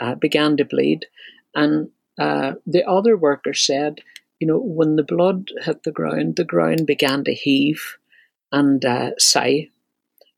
uh, 0.00 0.14
began 0.14 0.56
to 0.56 0.64
bleed. 0.64 1.06
And 1.54 1.90
uh, 2.18 2.54
the 2.66 2.88
other 2.88 3.16
worker 3.16 3.52
said, 3.52 4.00
you 4.38 4.46
know, 4.46 4.58
when 4.58 4.96
the 4.96 5.02
blood 5.02 5.50
hit 5.62 5.82
the 5.82 5.92
ground, 5.92 6.36
the 6.36 6.44
ground 6.44 6.86
began 6.86 7.24
to 7.24 7.34
heave 7.34 7.98
and 8.52 8.84
uh, 8.84 9.10
sigh. 9.18 9.68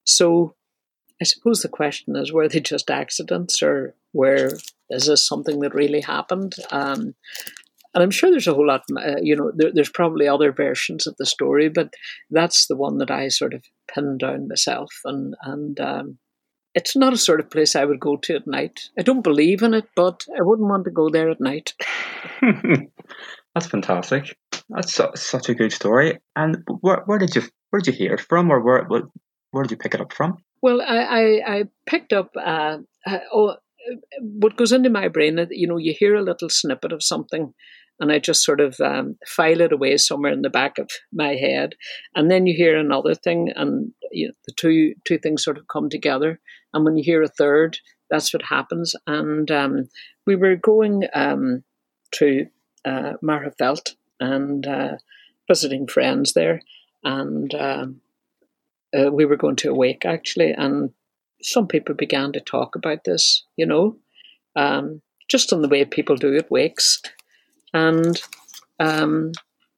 So 0.05 0.55
I 1.21 1.25
suppose 1.25 1.63
the 1.63 1.69
question 1.69 2.17
is 2.17 2.33
were 2.33 2.49
they 2.49 2.61
just 2.61 2.91
accidents 2.91 3.63
or 3.63 3.95
where 4.13 4.53
is 4.89 5.07
this 5.07 5.27
something 5.27 5.61
that 5.61 5.75
really 5.75 6.01
happened? 6.01 6.55
Um, 6.71 7.15
and 7.95 8.03
I'm 8.03 8.11
sure 8.11 8.31
there's 8.31 8.47
a 8.47 8.55
whole 8.55 8.67
lot, 8.67 8.83
uh, 8.97 9.17
you 9.21 9.35
know, 9.35 9.51
there, 9.55 9.71
there's 9.73 9.91
probably 9.91 10.29
other 10.29 10.53
versions 10.53 11.07
of 11.07 11.17
the 11.19 11.27
story, 11.27 11.69
but 11.69 11.93
that's 12.31 12.67
the 12.67 12.77
one 12.77 12.99
that 12.99 13.11
I 13.11 13.29
sort 13.29 13.53
of 13.53 13.65
pinned 13.93 14.21
down 14.21 14.49
myself. 14.49 14.93
And, 15.05 15.35
and 15.43 15.81
um, 15.81 16.19
it's 16.75 16.95
not 16.95 17.13
a 17.13 17.19
sort 17.19 17.41
of 17.41 17.51
place 17.51 17.75
I 17.75 17.85
would 17.85 17.99
go 17.99 18.17
to 18.17 18.37
at 18.37 18.47
night. 18.47 18.81
I 18.99 19.03
don't 19.03 19.23
believe 19.25 19.63
in 19.63 19.75
it, 19.75 19.89
but 19.97 20.25
I 20.39 20.43
wouldn't 20.43 20.69
want 20.69 20.85
to 20.85 20.91
go 20.91 21.11
there 21.11 21.31
at 21.31 21.41
night. 21.41 21.75
that's 23.55 23.67
fantastic. 23.67 24.37
That's 24.69 24.95
su- 24.95 25.11
such 25.17 25.49
a 25.49 25.55
good 25.55 25.73
story. 25.73 26.21
And 26.37 26.59
where, 26.81 27.03
where 27.07 27.19
did 27.19 27.35
you 27.35 27.43
where 27.71 27.81
did 27.81 27.95
you 27.95 27.99
hear 27.99 28.15
it 28.15 28.21
from, 28.21 28.51
or 28.51 28.61
where 28.61 28.85
where, 28.85 29.03
where 29.51 29.65
did 29.65 29.73
you 29.73 29.77
pick 29.77 29.95
it 29.95 30.01
up 30.01 30.13
from? 30.13 30.39
Well, 30.63 30.81
I 30.81 30.97
I, 30.97 31.21
I 31.47 31.65
picked 31.87 32.13
up. 32.13 32.31
Uh, 32.37 32.79
uh, 33.05 33.19
oh, 33.33 33.57
what 34.21 34.57
goes 34.57 34.73
into 34.73 34.91
my 34.91 35.09
brain, 35.09 35.47
you 35.51 35.67
know, 35.67 35.77
you 35.77 35.95
hear 35.99 36.15
a 36.15 36.23
little 36.23 36.49
snippet 36.49 36.93
of 36.93 37.03
something 37.03 37.55
and 38.01 38.11
I 38.11 38.19
just 38.19 38.45
sort 38.45 38.61
of 38.61 38.81
um, 38.81 39.17
file 39.27 39.61
it 39.61 39.73
away 39.73 39.97
somewhere 39.99 40.33
in 40.33 40.43
the 40.43 40.51
back 40.51 40.79
of 40.79 40.91
my 41.13 41.35
head. 41.35 41.75
And 42.15 42.31
then 42.31 42.47
you 42.47 42.55
hear 42.57 42.77
another 42.77 43.15
thing, 43.15 43.53
and 43.55 43.93
you 44.11 44.29
know, 44.29 44.35
the 44.47 44.53
two 44.53 44.95
two 45.05 45.19
things 45.19 45.45
sort 45.45 45.59
of 45.59 45.69
come 45.69 45.91
together. 45.91 46.41
And 46.73 46.85
when 46.85 46.97
you 46.97 47.05
hear 47.05 47.23
a 47.23 47.29
third, 47.29 47.79
that's 48.09 48.33
what 48.33 48.43
happens. 48.43 48.97
And 49.07 49.51
um, 49.51 49.89
we 50.27 50.35
were 50.35 50.57
going 50.57 51.05
um, 51.15 51.63
to 52.13 52.47
uh, 52.85 53.13
Magherafelt 53.23 53.97
and 54.19 54.67
uh, 54.67 54.97
visiting 55.47 55.87
friends 55.87 56.33
there, 56.33 56.63
and 57.05 57.55
um, 57.55 58.01
uh, 58.99 59.11
we 59.13 59.27
were 59.27 59.37
going 59.37 59.57
to 59.57 59.71
a 59.71 59.75
wake 59.75 60.07
actually, 60.07 60.53
and 60.53 60.91
some 61.43 61.67
people 61.67 61.95
began 61.95 62.33
to 62.33 62.41
talk 62.41 62.77
about 62.77 63.05
this, 63.05 63.45
you 63.57 63.67
know, 63.67 63.97
um, 64.57 65.01
just 65.29 65.53
on 65.53 65.63
the 65.63 65.69
way 65.69 65.85
people 65.85 66.17
do 66.17 66.37
at 66.37 66.51
wakes 66.51 67.01
and 67.73 68.21
um, 68.79 69.33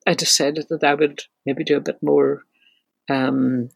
I 0.06 0.14
decided 0.14 0.66
that 0.70 0.84
I 0.84 0.94
would 0.94 1.22
maybe 1.46 1.64
do 1.64 1.76
a 1.76 1.80
bit 1.80 2.02
more, 2.02 2.42
um, 3.08 3.68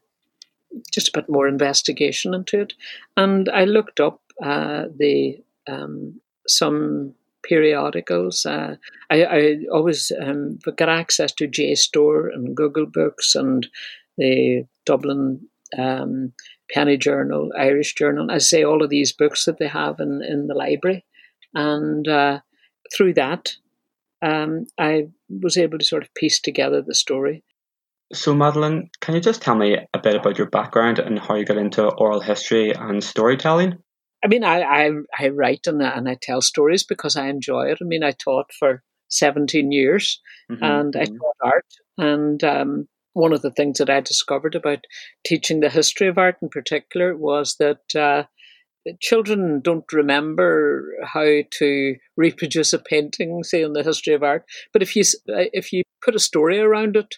just 0.93 1.09
a 1.09 1.19
bit 1.19 1.29
more 1.29 1.47
investigation 1.47 2.33
into 2.33 2.61
it. 2.61 2.73
And 3.15 3.49
I 3.49 3.65
looked 3.65 3.99
up 3.99 4.21
uh, 4.43 4.85
the 4.95 5.43
um, 5.67 6.21
some 6.47 7.13
periodicals. 7.43 8.45
Uh, 8.45 8.75
I, 9.09 9.23
I, 9.23 9.57
always 9.71 10.11
um, 10.21 10.59
got 10.75 10.89
access 10.89 11.31
to 11.33 11.47
JSTOR 11.47 12.33
and 12.33 12.55
Google 12.55 12.85
Books 12.85 13.35
and 13.35 13.67
the 14.17 14.65
Dublin 14.85 15.47
um, 15.77 16.33
Penny 16.71 16.97
Journal, 16.97 17.51
Irish 17.57 17.95
Journal. 17.95 18.29
I 18.29 18.39
say 18.39 18.63
all 18.63 18.83
of 18.83 18.89
these 18.89 19.13
books 19.13 19.45
that 19.45 19.57
they 19.59 19.67
have 19.67 19.99
in, 19.99 20.21
in 20.23 20.47
the 20.47 20.55
library. 20.55 21.05
And 21.53 22.07
uh, 22.07 22.39
through 22.95 23.13
that, 23.15 23.53
um, 24.21 24.65
I 24.77 25.07
was 25.29 25.57
able 25.57 25.77
to 25.77 25.85
sort 25.85 26.03
of 26.03 26.13
piece 26.13 26.39
together 26.39 26.81
the 26.81 26.95
story. 26.95 27.43
So, 28.13 28.33
Madeline, 28.33 28.89
can 29.01 29.15
you 29.15 29.21
just 29.21 29.41
tell 29.41 29.55
me 29.55 29.77
a 29.93 29.99
bit 29.99 30.15
about 30.15 30.37
your 30.37 30.49
background 30.49 30.99
and 30.99 31.19
how 31.19 31.35
you 31.35 31.45
got 31.45 31.57
into 31.57 31.87
oral 31.87 32.21
history 32.21 32.71
and 32.71 33.03
storytelling? 33.03 33.77
I 34.23 34.27
mean, 34.27 34.43
I, 34.43 34.61
I, 34.61 34.91
I 35.19 35.29
write 35.29 35.67
and, 35.67 35.81
and 35.81 36.07
I 36.09 36.17
tell 36.21 36.41
stories 36.41 36.83
because 36.83 37.15
I 37.15 37.27
enjoy 37.27 37.67
it. 37.67 37.79
I 37.81 37.85
mean, 37.85 38.03
I 38.03 38.11
taught 38.11 38.51
for 38.57 38.81
17 39.09 39.71
years 39.71 40.21
mm-hmm. 40.49 40.63
and 40.63 40.95
I 40.95 41.03
mm-hmm. 41.03 41.17
taught 41.17 41.35
art. 41.43 41.65
And 41.97 42.43
um, 42.43 42.87
one 43.13 43.33
of 43.33 43.41
the 43.41 43.51
things 43.51 43.77
that 43.79 43.89
I 43.89 43.99
discovered 43.99 44.55
about 44.55 44.85
teaching 45.25 45.59
the 45.59 45.69
history 45.69 46.07
of 46.07 46.17
art 46.17 46.37
in 46.41 46.49
particular 46.49 47.15
was 47.15 47.55
that 47.59 47.95
uh, 47.95 48.23
children 48.99 49.61
don't 49.61 49.91
remember 49.91 50.93
how 51.03 51.25
to 51.59 51.95
reproduce 52.15 52.73
a 52.73 52.79
painting, 52.79 53.43
say 53.43 53.61
in 53.61 53.73
the 53.73 53.83
history 53.83 54.13
of 54.13 54.23
art. 54.23 54.45
But 54.73 54.81
if 54.81 54.95
you 54.95 55.03
if 55.25 55.73
you 55.73 55.83
put 56.03 56.15
a 56.15 56.19
story 56.19 56.59
around 56.59 56.95
it, 56.95 57.15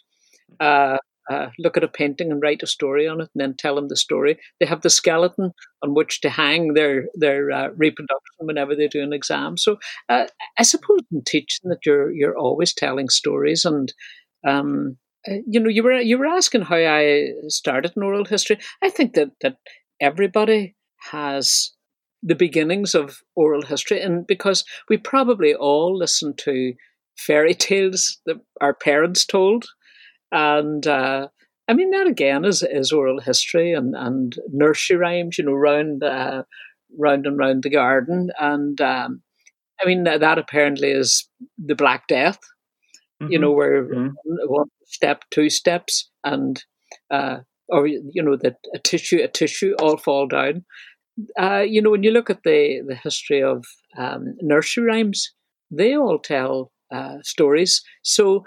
uh, 0.60 0.98
uh, 1.30 1.50
look 1.60 1.78
at 1.78 1.84
a 1.84 1.88
painting 1.88 2.32
and 2.32 2.42
write 2.42 2.64
a 2.64 2.68
story 2.68 3.08
on 3.08 3.22
it, 3.22 3.30
and 3.34 3.42
then 3.42 3.56
tell 3.56 3.76
them 3.76 3.88
the 3.88 3.96
story. 3.96 4.40
They 4.60 4.66
have 4.66 4.82
the 4.82 4.90
skeleton 4.90 5.52
on 5.84 5.94
which 5.94 6.22
to 6.22 6.30
hang 6.30 6.74
their 6.74 7.06
their 7.14 7.52
uh, 7.52 7.70
reproduction 7.76 8.38
whenever 8.40 8.76
they 8.76 8.88
do 8.88 9.04
an 9.04 9.14
exam. 9.14 9.58
So 9.58 9.78
uh, 10.10 10.28
I 10.58 10.64
suppose 10.64 11.02
in 11.12 11.24
teaching 11.24 11.70
that 11.70 11.86
you're 11.86 12.12
you're 12.12 12.38
always 12.38 12.74
telling 12.74 13.10
stories 13.10 13.66
and. 13.66 13.94
Um, 14.48 14.98
uh, 15.30 15.34
you 15.46 15.60
know, 15.60 15.68
you 15.68 15.84
were 15.84 16.00
you 16.00 16.18
were 16.18 16.26
asking 16.26 16.62
how 16.62 16.78
I 16.78 17.32
started 17.50 17.92
in 17.98 18.04
oral 18.04 18.24
history. 18.24 18.58
I 18.82 18.90
think 18.90 19.16
that 19.16 19.32
that 19.42 19.58
everybody 20.00 20.76
has 21.12 21.72
the 22.22 22.36
beginnings 22.36 22.96
of 22.96 23.20
oral 23.36 23.62
history, 23.62 24.02
and 24.02 24.28
because 24.28 24.64
we 24.90 24.98
probably 24.98 25.54
all 25.56 25.98
listen 25.98 26.34
to 26.38 26.74
fairy 27.18 27.54
tales 27.56 28.20
that 28.26 28.38
our 28.62 28.74
parents 28.74 29.26
told, 29.26 29.66
and 30.32 30.86
uh, 30.86 31.28
I 31.68 31.74
mean 31.74 31.92
that 31.92 32.08
again 32.08 32.46
is 32.46 32.64
is 32.64 32.92
oral 32.92 33.20
history 33.20 33.74
and 33.74 33.96
and 33.96 34.36
nursery 34.52 34.98
rhymes, 34.98 35.38
you 35.38 35.46
know, 35.46 35.54
round 35.54 36.04
uh, 36.04 36.44
round 36.98 37.26
and 37.26 37.38
round 37.38 37.64
the 37.64 37.70
garden, 37.70 38.32
and 38.40 38.80
um, 38.82 39.22
I 39.82 39.86
mean 39.86 40.04
that 40.04 40.38
apparently 40.38 40.92
is 40.92 41.28
the 41.58 41.76
Black 41.76 42.08
Death, 42.08 42.40
mm-hmm. 43.22 43.32
you 43.32 43.40
know, 43.40 43.52
where 43.52 43.84
mm-hmm. 43.84 44.10
one 44.48 44.68
step, 44.86 45.24
two 45.32 45.50
steps, 45.50 46.10
and 46.24 46.64
uh, 47.12 47.40
or 47.70 47.88
you 47.88 48.24
know 48.24 48.38
that 48.38 48.58
a 48.74 48.80
tissue, 48.80 49.22
a 49.22 49.28
tissue 49.28 49.74
all 49.80 49.98
fall 49.98 50.28
down. 50.28 50.66
Uh, 51.38 51.64
you 51.68 51.82
know, 51.82 51.92
when 51.92 52.04
you 52.04 52.12
look 52.12 52.30
at 52.30 52.44
the 52.44 52.82
the 52.88 52.96
history 52.96 53.42
of 53.44 53.66
um, 53.98 54.36
nursery 54.42 54.86
rhymes, 54.86 55.34
they 55.72 55.96
all 55.96 56.20
tell 56.20 56.72
uh, 56.92 57.18
stories. 57.24 57.82
So, 58.04 58.46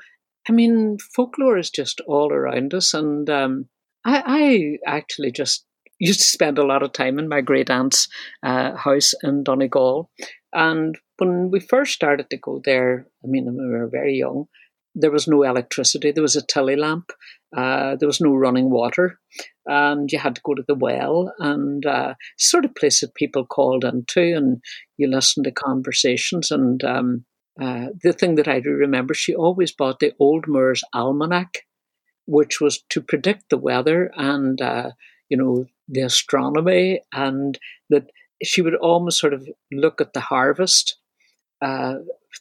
I 0.48 0.52
mean, 0.52 0.96
folklore 1.14 1.58
is 1.58 1.70
just 1.70 2.00
all 2.06 2.32
around 2.32 2.74
us, 2.74 2.94
and 2.94 3.28
um, 3.28 3.66
I, 4.04 4.78
I, 4.86 4.90
actually 4.96 5.32
just 5.32 5.64
used 5.98 6.20
to 6.20 6.26
spend 6.26 6.58
a 6.58 6.66
lot 6.66 6.82
of 6.82 6.92
time 6.92 7.18
in 7.18 7.28
my 7.28 7.40
great 7.40 7.70
aunt's 7.70 8.08
uh, 8.42 8.76
house 8.76 9.12
in 9.22 9.44
Donegal, 9.44 10.10
and 10.52 10.98
when 11.18 11.50
we 11.50 11.60
first 11.60 11.92
started 11.92 12.28
to 12.30 12.36
go 12.36 12.60
there, 12.64 13.06
I 13.24 13.28
mean, 13.28 13.44
when 13.46 13.56
we 13.56 13.78
were 13.78 13.88
very 13.88 14.16
young, 14.16 14.46
there 14.94 15.10
was 15.10 15.28
no 15.28 15.42
electricity. 15.42 16.10
There 16.10 16.22
was 16.22 16.36
a 16.36 16.44
Tilley 16.46 16.76
lamp. 16.76 17.12
Uh, 17.56 17.96
there 17.96 18.06
was 18.06 18.20
no 18.20 18.34
running 18.34 18.70
water, 18.70 19.18
and 19.66 20.10
you 20.10 20.18
had 20.18 20.34
to 20.34 20.40
go 20.44 20.54
to 20.54 20.64
the 20.66 20.74
well. 20.74 21.32
And 21.38 21.84
uh, 21.84 22.14
sort 22.38 22.64
of 22.64 22.74
place 22.74 23.00
that 23.00 23.14
people 23.14 23.46
called 23.46 23.84
into, 23.84 24.34
and 24.34 24.62
you 24.96 25.08
listened 25.08 25.44
to 25.44 25.52
conversations. 25.52 26.50
And 26.50 26.82
um, 26.84 27.24
uh, 27.60 27.88
the 28.02 28.12
thing 28.12 28.36
that 28.36 28.48
I 28.48 28.60
do 28.60 28.70
remember, 28.70 29.14
she 29.14 29.34
always 29.34 29.72
bought 29.72 30.00
the 30.00 30.12
Old 30.18 30.46
Moore's 30.48 30.84
Almanac, 30.94 31.66
which 32.26 32.60
was 32.60 32.82
to 32.90 33.00
predict 33.00 33.50
the 33.50 33.58
weather 33.58 34.10
and 34.16 34.60
uh, 34.60 34.90
you 35.28 35.36
know 35.36 35.66
the 35.88 36.02
astronomy, 36.02 37.00
and 37.12 37.58
that 37.90 38.10
she 38.42 38.62
would 38.62 38.74
almost 38.76 39.20
sort 39.20 39.34
of 39.34 39.46
look 39.70 40.00
at 40.00 40.14
the 40.14 40.20
harvest 40.20 40.98
uh, 41.62 41.94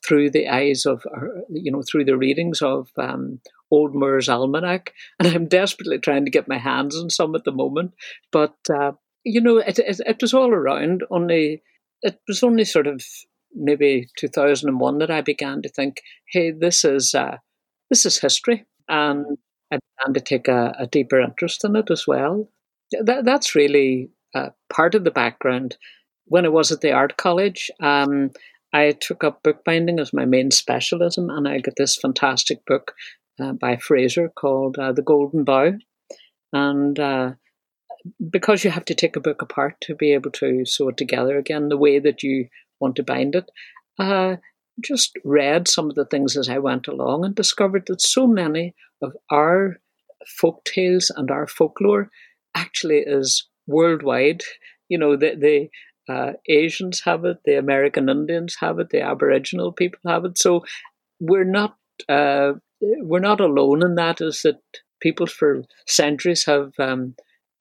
through 0.05 0.31
the 0.31 0.47
eyes 0.47 0.85
of, 0.85 1.03
you 1.49 1.71
know, 1.71 1.83
through 1.83 2.05
the 2.05 2.17
readings 2.17 2.61
of 2.61 2.89
um, 2.97 3.39
Old 3.71 3.95
Moore's 3.95 4.29
Almanac. 4.29 4.93
And 5.19 5.27
I'm 5.29 5.47
desperately 5.47 5.99
trying 5.99 6.25
to 6.25 6.31
get 6.31 6.47
my 6.47 6.57
hands 6.57 6.95
on 6.95 7.09
some 7.09 7.35
at 7.35 7.43
the 7.45 7.51
moment. 7.51 7.93
But, 8.31 8.55
uh, 8.69 8.91
you 9.23 9.41
know, 9.41 9.57
it, 9.57 9.79
it, 9.79 9.99
it 10.05 10.21
was 10.21 10.33
all 10.33 10.51
around, 10.51 11.03
only, 11.09 11.63
it 12.01 12.19
was 12.27 12.43
only 12.43 12.65
sort 12.65 12.87
of 12.87 13.03
maybe 13.53 14.07
2001 14.17 14.97
that 14.99 15.11
I 15.11 15.21
began 15.21 15.61
to 15.61 15.69
think, 15.69 16.01
hey, 16.31 16.51
this 16.51 16.83
is, 16.83 17.13
uh, 17.15 17.37
this 17.89 18.05
is 18.05 18.19
history. 18.19 18.65
And 18.87 19.37
I 19.71 19.77
began 19.77 20.13
to 20.13 20.21
take 20.21 20.47
a, 20.47 20.75
a 20.79 20.87
deeper 20.87 21.19
interest 21.19 21.63
in 21.63 21.75
it 21.75 21.89
as 21.91 22.05
well. 22.07 22.49
That, 23.03 23.25
that's 23.25 23.55
really 23.55 24.09
uh, 24.33 24.49
part 24.71 24.95
of 24.95 25.03
the 25.03 25.11
background. 25.11 25.77
When 26.25 26.45
I 26.45 26.49
was 26.49 26.71
at 26.71 26.81
the 26.81 26.91
art 26.91 27.17
college, 27.17 27.69
um, 27.81 28.31
I 28.73 28.91
took 28.91 29.23
up 29.23 29.43
bookbinding 29.43 29.99
as 29.99 30.13
my 30.13 30.25
main 30.25 30.51
specialism, 30.51 31.29
and 31.29 31.47
I 31.47 31.59
got 31.59 31.75
this 31.77 31.97
fantastic 31.97 32.65
book 32.65 32.93
uh, 33.41 33.53
by 33.53 33.77
Frazer 33.77 34.29
called 34.29 34.77
uh, 34.77 34.91
The 34.91 35.01
Golden 35.01 35.43
Bough. 35.43 35.77
And 36.53 36.99
uh, 36.99 37.31
because 38.29 38.63
you 38.63 38.71
have 38.71 38.85
to 38.85 38.95
take 38.95 39.15
a 39.15 39.21
book 39.21 39.41
apart 39.41 39.75
to 39.81 39.95
be 39.95 40.13
able 40.13 40.31
to 40.31 40.65
sew 40.65 40.89
it 40.89 40.97
together 40.97 41.37
again 41.37 41.69
the 41.69 41.77
way 41.77 41.99
that 41.99 42.23
you 42.23 42.47
want 42.79 42.95
to 42.97 43.03
bind 43.03 43.35
it, 43.35 43.49
uh, 43.99 44.37
just 44.83 45.17
read 45.23 45.67
some 45.67 45.89
of 45.89 45.95
the 45.95 46.05
things 46.05 46.35
as 46.35 46.49
I 46.49 46.57
went 46.57 46.87
along 46.87 47.25
and 47.25 47.35
discovered 47.35 47.83
that 47.87 48.01
so 48.01 48.25
many 48.27 48.73
of 49.01 49.13
our 49.29 49.77
folk 50.39 50.63
tales 50.65 51.11
and 51.15 51.29
our 51.29 51.47
folklore 51.47 52.09
actually 52.55 52.99
is 52.99 53.47
worldwide. 53.67 54.41
You 54.89 54.97
know, 54.97 55.15
the, 55.15 55.35
the 55.35 56.11
uh, 56.11 56.33
Asians 56.47 57.01
have 57.05 57.25
it, 57.25 57.37
the 57.45 57.57
American 57.57 58.09
Indians 58.09 58.57
have 58.59 58.79
it, 58.79 58.89
the 58.89 59.01
Aboriginal 59.01 59.71
people 59.71 59.99
have 60.07 60.25
it. 60.25 60.37
So 60.37 60.63
we're 61.19 61.43
not 61.43 61.75
uh, 62.09 62.53
we're 62.81 63.19
not 63.19 63.39
alone 63.41 63.83
in 63.83 63.95
that. 63.95 64.21
Is 64.21 64.41
that 64.43 64.59
people 65.01 65.27
for 65.27 65.63
centuries 65.87 66.45
have 66.45 66.73
um, 66.79 67.15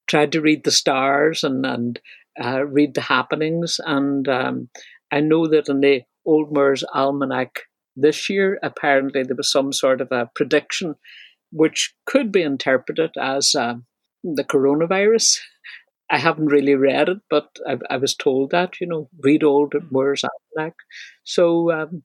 tried 0.08 0.32
to 0.32 0.40
read 0.40 0.64
the 0.64 0.70
stars 0.70 1.44
and 1.44 1.64
and 1.66 2.00
uh, 2.42 2.64
read 2.64 2.94
the 2.94 3.02
happenings, 3.02 3.80
and 3.84 4.28
um, 4.28 4.68
I 5.12 5.20
know 5.20 5.46
that 5.48 5.68
in 5.68 5.80
the 5.80 6.02
Old 6.24 6.52
Moore's 6.52 6.84
Almanac 6.94 7.60
this 7.96 8.30
year, 8.30 8.58
apparently 8.62 9.22
there 9.22 9.36
was 9.36 9.50
some 9.50 9.72
sort 9.72 10.00
of 10.00 10.12
a 10.12 10.30
prediction 10.34 10.94
which 11.52 11.94
could 12.06 12.30
be 12.30 12.42
interpreted 12.42 13.10
as 13.18 13.54
uh, 13.54 13.74
the 14.22 14.44
coronavirus. 14.44 15.38
I 16.10 16.18
haven't 16.18 16.46
really 16.46 16.74
read 16.74 17.08
it, 17.08 17.18
but 17.28 17.48
I, 17.66 17.78
I 17.88 17.96
was 17.96 18.14
told 18.14 18.50
that, 18.50 18.80
you 18.80 18.86
know, 18.86 19.08
read 19.20 19.44
old 19.44 19.74
Moore's 19.90 20.24
Almanac. 20.24 20.74
So 21.24 21.70
um, 21.72 22.02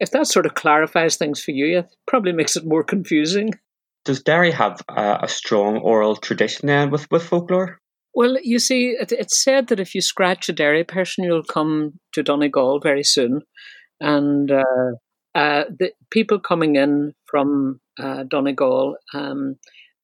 if 0.00 0.10
that 0.10 0.26
sort 0.26 0.46
of 0.46 0.54
clarifies 0.54 1.16
things 1.16 1.42
for 1.42 1.52
you, 1.52 1.78
it 1.78 1.94
probably 2.06 2.32
makes 2.32 2.56
it 2.56 2.66
more 2.66 2.84
confusing. 2.84 3.50
Does 4.04 4.22
Derry 4.22 4.52
have 4.52 4.82
a, 4.88 5.20
a 5.22 5.28
strong 5.28 5.78
oral 5.78 6.16
tradition 6.16 6.68
then 6.68 6.90
with, 6.90 7.10
with 7.10 7.24
folklore? 7.24 7.78
Well, 8.14 8.36
you 8.42 8.58
see, 8.58 8.96
it, 8.98 9.12
it's 9.12 9.42
said 9.42 9.68
that 9.68 9.80
if 9.80 9.94
you 9.94 10.00
scratch 10.00 10.48
a 10.48 10.52
Derry 10.52 10.84
person, 10.84 11.24
you'll 11.24 11.42
come 11.42 11.98
to 12.12 12.22
Donegal 12.22 12.80
very 12.80 13.02
soon. 13.02 13.42
And 14.00 14.50
uh, 14.50 14.92
uh, 15.34 15.64
the 15.78 15.92
people 16.10 16.40
coming 16.40 16.76
in 16.76 17.12
from 17.26 17.80
uh, 17.98 18.24
Donegal 18.24 18.96
um, 19.12 19.56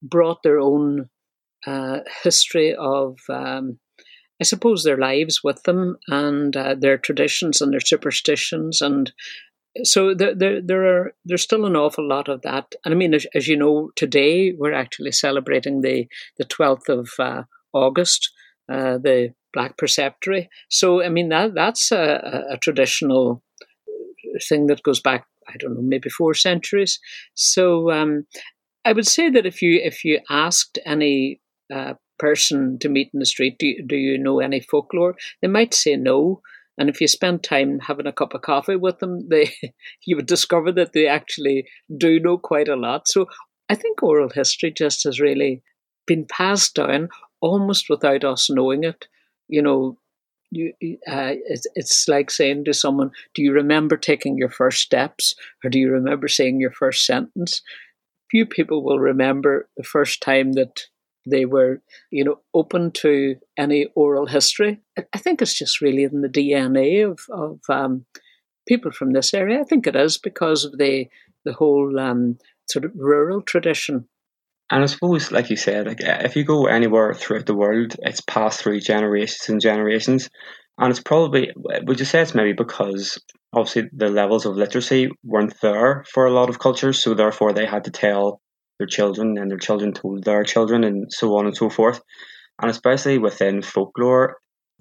brought 0.03 0.43
their 0.43 0.59
own 0.59 1.09
uh, 1.67 2.01
history 2.23 2.75
of, 2.75 3.19
um, 3.31 3.79
I 4.41 4.45
suppose, 4.45 4.83
their 4.83 4.99
lives 4.99 5.41
with 5.43 5.63
them 5.63 5.97
and 6.09 6.57
uh, 6.57 6.75
their 6.79 6.99
traditions 6.99 7.61
and 7.63 7.73
their 7.73 7.81
superstitions. 7.81 8.81
And 8.83 9.13
so 9.85 10.15
there, 10.15 10.35
there, 10.35 10.61
there 10.61 10.85
are 10.87 11.15
there's 11.25 11.43
still 11.43 11.65
an 11.65 11.77
awful 11.77 12.07
lot 12.07 12.29
of 12.29 12.43
that. 12.43 12.75
And 12.85 12.93
I 12.93 12.97
mean, 12.97 13.15
as, 13.15 13.27
as 13.35 13.49
you 13.49 13.57
know, 13.57 13.91
today 13.97 14.53
we're 14.53 14.73
actually 14.75 15.13
celebrating 15.13 15.81
the 15.81 16.07
the 16.39 16.45
twelfth 16.45 16.89
of 16.89 17.11
uh, 17.19 17.45
August, 17.73 18.31
uh, 18.71 18.99
the 18.99 19.35
Black 19.53 19.77
Preceptory. 19.77 20.49
So 20.69 21.03
I 21.03 21.09
mean 21.09 21.29
that 21.31 21.55
that's 21.55 21.91
a, 21.93 22.47
a 22.51 22.59
traditional 22.59 23.43
thing 24.49 24.67
that 24.67 24.83
goes 24.83 25.01
back 25.01 25.27
I 25.49 25.57
don't 25.59 25.75
know, 25.75 25.83
maybe 25.83 26.09
four 26.09 26.35
centuries. 26.35 26.99
So 27.35 27.91
um, 27.91 28.27
I 28.85 28.93
would 28.93 29.07
say 29.07 29.31
that 29.31 29.47
if 29.47 29.63
you 29.63 29.81
if 29.83 30.05
you 30.05 30.21
asked 30.31 30.79
any 30.85 31.41
uh, 31.73 31.95
person 32.19 32.79
to 32.81 32.89
meet 32.89 33.11
in 33.13 33.21
the 33.21 33.27
street, 33.27 33.57
do 33.59 33.75
do 33.87 33.97
you 33.97 34.19
know 34.19 34.41
any 34.41 34.61
folklore? 34.61 35.17
They 35.41 35.49
might 35.49 35.75
say 35.75 35.97
no. 35.97 36.41
And 36.79 36.89
if 36.89 37.01
you 37.01 37.09
spend 37.09 37.43
time 37.43 37.81
having 37.81 38.07
a 38.07 38.13
cup 38.13 38.35
of 38.35 38.43
coffee 38.43 38.77
with 38.77 38.99
them, 38.99 39.27
they 39.31 39.53
you 40.07 40.17
would 40.17 40.27
discover 40.27 40.73
that 40.73 40.93
they 40.93 41.07
actually 41.07 41.67
do 41.97 42.21
know 42.21 42.39
quite 42.39 42.69
a 42.69 42.77
lot. 42.77 43.09
So 43.09 43.27
I 43.69 43.75
think 43.75 44.03
oral 44.03 44.31
history 44.31 44.71
just 44.71 45.05
has 45.05 45.21
really 45.21 45.63
been 46.07 46.27
passed 46.27 46.75
down 46.75 47.09
almost 47.41 47.87
without 47.89 48.25
us 48.25 48.51
knowing 48.51 48.85
it. 48.85 49.07
You 49.49 49.63
know, 49.63 49.99
you, 50.51 50.73
uh, 51.07 51.33
it's, 51.47 51.67
it's 51.75 52.09
like 52.09 52.31
saying 52.31 52.65
to 52.67 52.75
someone, 52.75 53.11
Do 53.35 53.43
you 53.43 53.53
remember 53.53 53.97
taking 53.97 54.37
your 54.37 54.51
first 54.51 54.81
steps? 54.81 55.35
Or 55.65 55.71
do 55.71 55.79
you 55.79 55.91
remember 55.91 56.29
saying 56.29 56.61
your 56.61 56.73
first 56.73 57.07
sentence? 57.07 57.63
Few 58.31 58.47
people 58.47 58.85
will 58.85 58.99
remember 58.99 59.69
the 59.77 59.83
first 59.83 60.23
time 60.23 60.53
that 60.53 60.87
they 61.27 61.45
were, 61.45 61.83
you 62.11 62.25
know, 62.25 62.41
open 62.55 62.91
to 62.93 63.37
any 63.57 63.87
oral 63.95 64.27
history. 64.27 64.81
I 65.13 65.19
think 65.19 65.41
it's 65.41 65.57
just 65.57 65.81
really 65.81 66.05
in 66.05 66.21
the 66.21 66.29
DNA 66.29 67.09
of, 67.09 67.21
of 67.31 67.61
um, 67.69 68.05
people 68.67 68.91
from 68.93 69.13
this 69.13 69.35
area. 69.35 69.61
I 69.61 69.65
think 69.65 69.87
it 69.87 69.97
is 69.97 70.19
because 70.19 70.65
of 70.65 70.79
the 70.79 71.07
the 71.45 71.53
whole 71.53 71.99
um, 71.99 72.39
sort 72.71 72.85
of 72.85 72.93
rural 72.95 73.43
tradition. 73.43 74.09
And 74.71 74.83
I 74.83 74.87
suppose, 74.87 75.33
like 75.33 75.51
you 75.51 75.57
said, 75.57 75.87
like 75.87 76.01
if 76.01 76.37
you 76.37 76.45
go 76.45 76.67
anywhere 76.67 77.13
throughout 77.15 77.47
the 77.47 77.55
world, 77.55 77.97
it's 78.01 78.23
passed 78.23 78.63
through 78.63 78.81
generations 78.81 79.49
and 79.49 79.61
generations. 79.61 80.31
And 80.79 80.91
it's 80.91 81.01
probably, 81.01 81.53
would 81.83 81.99
you 81.99 82.07
say 82.07 82.23
it's 82.23 82.35
maybe 82.35 82.55
because 82.55 83.21
obviously 83.53 83.91
the 83.93 84.09
levels 84.09 84.47
of 84.47 84.57
literacy 84.57 85.11
weren't 85.25 85.55
there 85.61 86.05
for 86.11 86.27
a 86.27 86.33
lot 86.33 86.49
of 86.49 86.59
cultures, 86.59 87.03
so 87.03 87.13
therefore 87.13 87.53
they 87.53 87.67
had 87.67 87.85
to 87.85 87.91
tell 87.91 88.41
their 88.79 88.87
children 88.87 89.39
and 89.39 89.51
their 89.51 89.59
children 89.59 89.93
told 89.93 90.25
their 90.25 90.45
children 90.45 90.85
and 90.85 91.13
so 91.13 91.37
on 91.37 91.47
and 91.47 91.57
so 91.57 91.71
forth. 91.71 92.01
And 92.61 92.71
especially 92.71 93.19
within 93.19 93.63
folklore, 93.63 94.37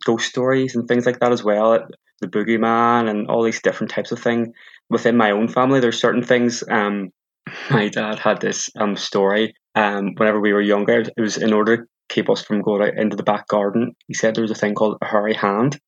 ghost 0.05 0.27
stories 0.27 0.75
and 0.75 0.87
things 0.87 1.05
like 1.05 1.19
that 1.19 1.31
as 1.31 1.43
well, 1.43 1.79
the 2.19 2.27
boogeyman 2.27 3.09
and 3.09 3.27
all 3.27 3.43
these 3.43 3.61
different 3.61 3.91
types 3.91 4.11
of 4.11 4.19
things. 4.19 4.49
Within 4.89 5.17
my 5.17 5.31
own 5.31 5.47
family, 5.47 5.79
there's 5.79 5.99
certain 5.99 6.23
things. 6.23 6.63
Um, 6.69 7.09
my 7.69 7.89
dad 7.89 8.19
had 8.19 8.41
this 8.41 8.69
um, 8.79 8.95
story 8.95 9.53
um, 9.75 10.13
whenever 10.17 10.39
we 10.39 10.53
were 10.53 10.61
younger. 10.61 11.01
It 11.01 11.21
was 11.21 11.37
in 11.37 11.53
order 11.53 11.77
to 11.77 11.83
keep 12.09 12.29
us 12.29 12.43
from 12.43 12.61
going 12.61 12.83
out 12.83 12.97
into 12.97 13.15
the 13.15 13.23
back 13.23 13.47
garden. 13.47 13.95
He 14.07 14.13
said 14.13 14.35
there 14.35 14.43
was 14.43 14.51
a 14.51 14.55
thing 14.55 14.75
called 14.75 14.97
a 15.01 15.05
hairy 15.05 15.33
hand. 15.33 15.79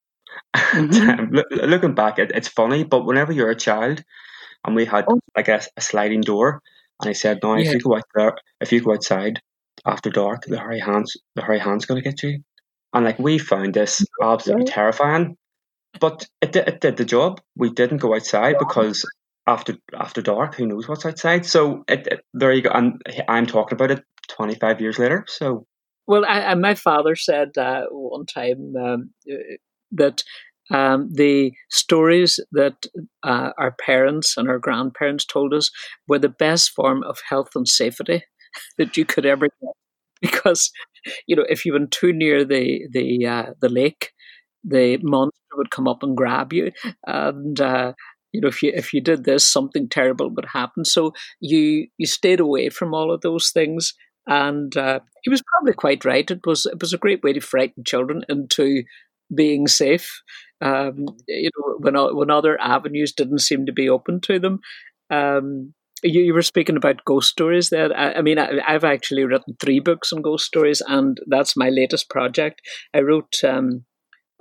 Mm-hmm. 0.56 1.36
Looking 1.70 1.96
back, 1.96 2.18
it, 2.18 2.32
it's 2.34 2.48
funny, 2.48 2.84
but 2.84 3.06
whenever 3.06 3.32
you're 3.32 3.52
a 3.52 3.56
child, 3.56 4.04
and 4.66 4.76
we 4.76 4.86
had 4.86 5.06
oh. 5.08 5.20
like 5.36 5.48
a, 5.48 5.62
a, 5.78 5.82
sliding 5.82 6.22
door, 6.22 6.62
and 7.01 7.10
I 7.10 7.13
said, 7.13 7.39
"No, 7.43 7.56
yeah. 7.56 7.67
if 7.67 7.73
you 7.73 7.79
go 7.79 7.95
out 7.95 8.03
there, 8.15 8.36
if 8.62 8.71
you 8.71 8.82
go 8.82 8.93
outside 8.93 9.39
after 9.86 10.10
dark, 10.10 10.43
the 10.45 10.60
hairy 10.60 10.79
hands, 10.79 11.15
the 11.36 11.41
hairy 11.41 11.60
hands 11.60 11.86
going 11.86 12.01
to 12.01 12.10
get 12.10 12.23
you." 12.23 12.39
And 12.93 13.06
like 13.06 13.19
we 13.19 13.38
found 13.38 13.73
this 13.73 14.06
absolutely 14.21 14.65
terrifying, 14.65 15.36
but 15.99 16.27
it, 16.41 16.56
it 16.56 16.82
did 16.82 16.97
the 16.97 17.06
job. 17.06 17.41
We 17.56 17.71
didn't 17.71 17.97
go 17.97 18.15
outside 18.15 18.56
because 18.60 19.06
after 19.47 19.75
after 19.97 20.21
dark, 20.21 20.56
who 20.56 20.67
knows 20.67 20.88
what's 20.88 21.06
outside? 21.06 21.45
So 21.45 21.84
it, 21.88 22.08
it, 22.08 22.25
there 22.34 22.53
you 22.53 22.62
go. 22.62 22.69
And 22.69 23.01
I'm 23.27 23.45
talking 23.45 23.75
about 23.75 23.91
it 23.91 24.03
25 24.29 24.82
years 24.82 24.99
later. 24.99 25.25
So 25.27 25.65
well, 26.08 26.25
I, 26.25 26.41
I, 26.41 26.56
my 26.56 26.75
father 26.75 27.15
said 27.15 27.58
uh, 27.58 27.86
one 27.89 28.25
time 28.25 28.73
um, 28.75 29.10
that 29.91 30.23
um, 30.74 31.10
the 31.14 31.54
stories 31.72 32.40
that 32.54 32.88
uh, 33.24 33.52
our 33.58 33.72
parents 33.86 34.36
and 34.38 34.50
our 34.50 34.60
grandparents 34.60 35.26
told 35.26 35.54
us 35.54 35.72
were 36.08 36.20
the 36.20 36.30
best 36.30 36.72
form 36.72 37.04
of 37.04 37.20
health 37.30 37.52
and 37.56 37.68
safety 37.68 38.24
that 38.80 38.98
you 38.98 39.06
could 39.06 39.26
ever 39.26 39.48
get. 39.48 39.74
Because, 40.22 40.72
you 41.28 41.36
know, 41.36 41.46
if 41.50 41.66
you 41.66 41.74
went 41.74 41.92
too 41.92 42.14
near 42.14 42.46
the 42.46 42.88
the 42.92 43.26
uh, 43.28 43.46
the 43.62 43.70
lake, 43.70 44.12
the 44.64 44.98
monster 45.02 45.40
would 45.58 45.72
come 45.72 45.88
up 45.88 46.04
and 46.04 46.16
grab 46.18 46.54
you, 46.54 46.72
and 47.06 47.60
uh, 47.60 47.94
you 48.32 48.42
know, 48.42 48.48
if 48.48 48.64
you 48.64 48.72
if 48.76 48.94
you 48.94 49.02
did 49.02 49.26
this, 49.26 49.48
something 49.52 49.90
terrible 49.90 50.30
would 50.34 50.46
happen. 50.54 50.86
So 50.86 51.14
you 51.40 51.88
you 51.98 52.08
stayed 52.08 52.40
away 52.40 52.70
from 52.70 52.94
all 52.94 53.14
of 53.14 53.22
those 53.22 53.52
things, 53.52 53.94
and 54.28 54.76
uh, 54.78 55.00
he 55.24 55.30
was 55.30 55.44
probably 55.52 55.74
quite 55.74 56.06
right. 56.06 56.30
It 56.30 56.42
was 56.46 56.66
it 56.66 56.80
was 56.82 56.94
a 56.94 56.98
great 56.98 57.24
way 57.24 57.34
to 57.34 57.42
frighten 57.42 57.84
children 57.84 58.24
into 58.30 58.84
being 59.36 59.67
safe. 59.67 60.22
Um, 60.62 61.06
you 61.28 61.50
know, 61.58 61.76
when 61.80 61.96
when 62.15 62.32
other 62.32 62.60
avenues 62.60 63.12
didn't 63.12 63.39
seem 63.39 63.65
to 63.65 63.74
be 63.74 63.89
open 63.89 64.22
to 64.22 64.39
them. 64.39 64.60
Um, 65.10 65.74
you, 66.04 66.22
you, 66.22 66.34
were 66.34 66.41
speaking 66.41 66.76
about 66.76 67.06
ghost 67.06 67.30
stories 67.30 67.69
there. 67.69 67.96
I, 67.96 68.15
I 68.15 68.22
mean, 68.22 68.38
I, 68.38 68.72
have 68.72 68.84
actually 68.84 69.24
written 69.24 69.56
three 69.62 69.80
books 69.80 70.12
on 70.12 70.22
ghost 70.22 70.46
stories, 70.46 70.82
and 70.86 71.17
that's 71.28 71.56
my 71.56 71.69
latest 71.69 72.10
project. 72.10 72.62
I 72.93 73.00
wrote 73.00 73.36
um, 73.43 73.86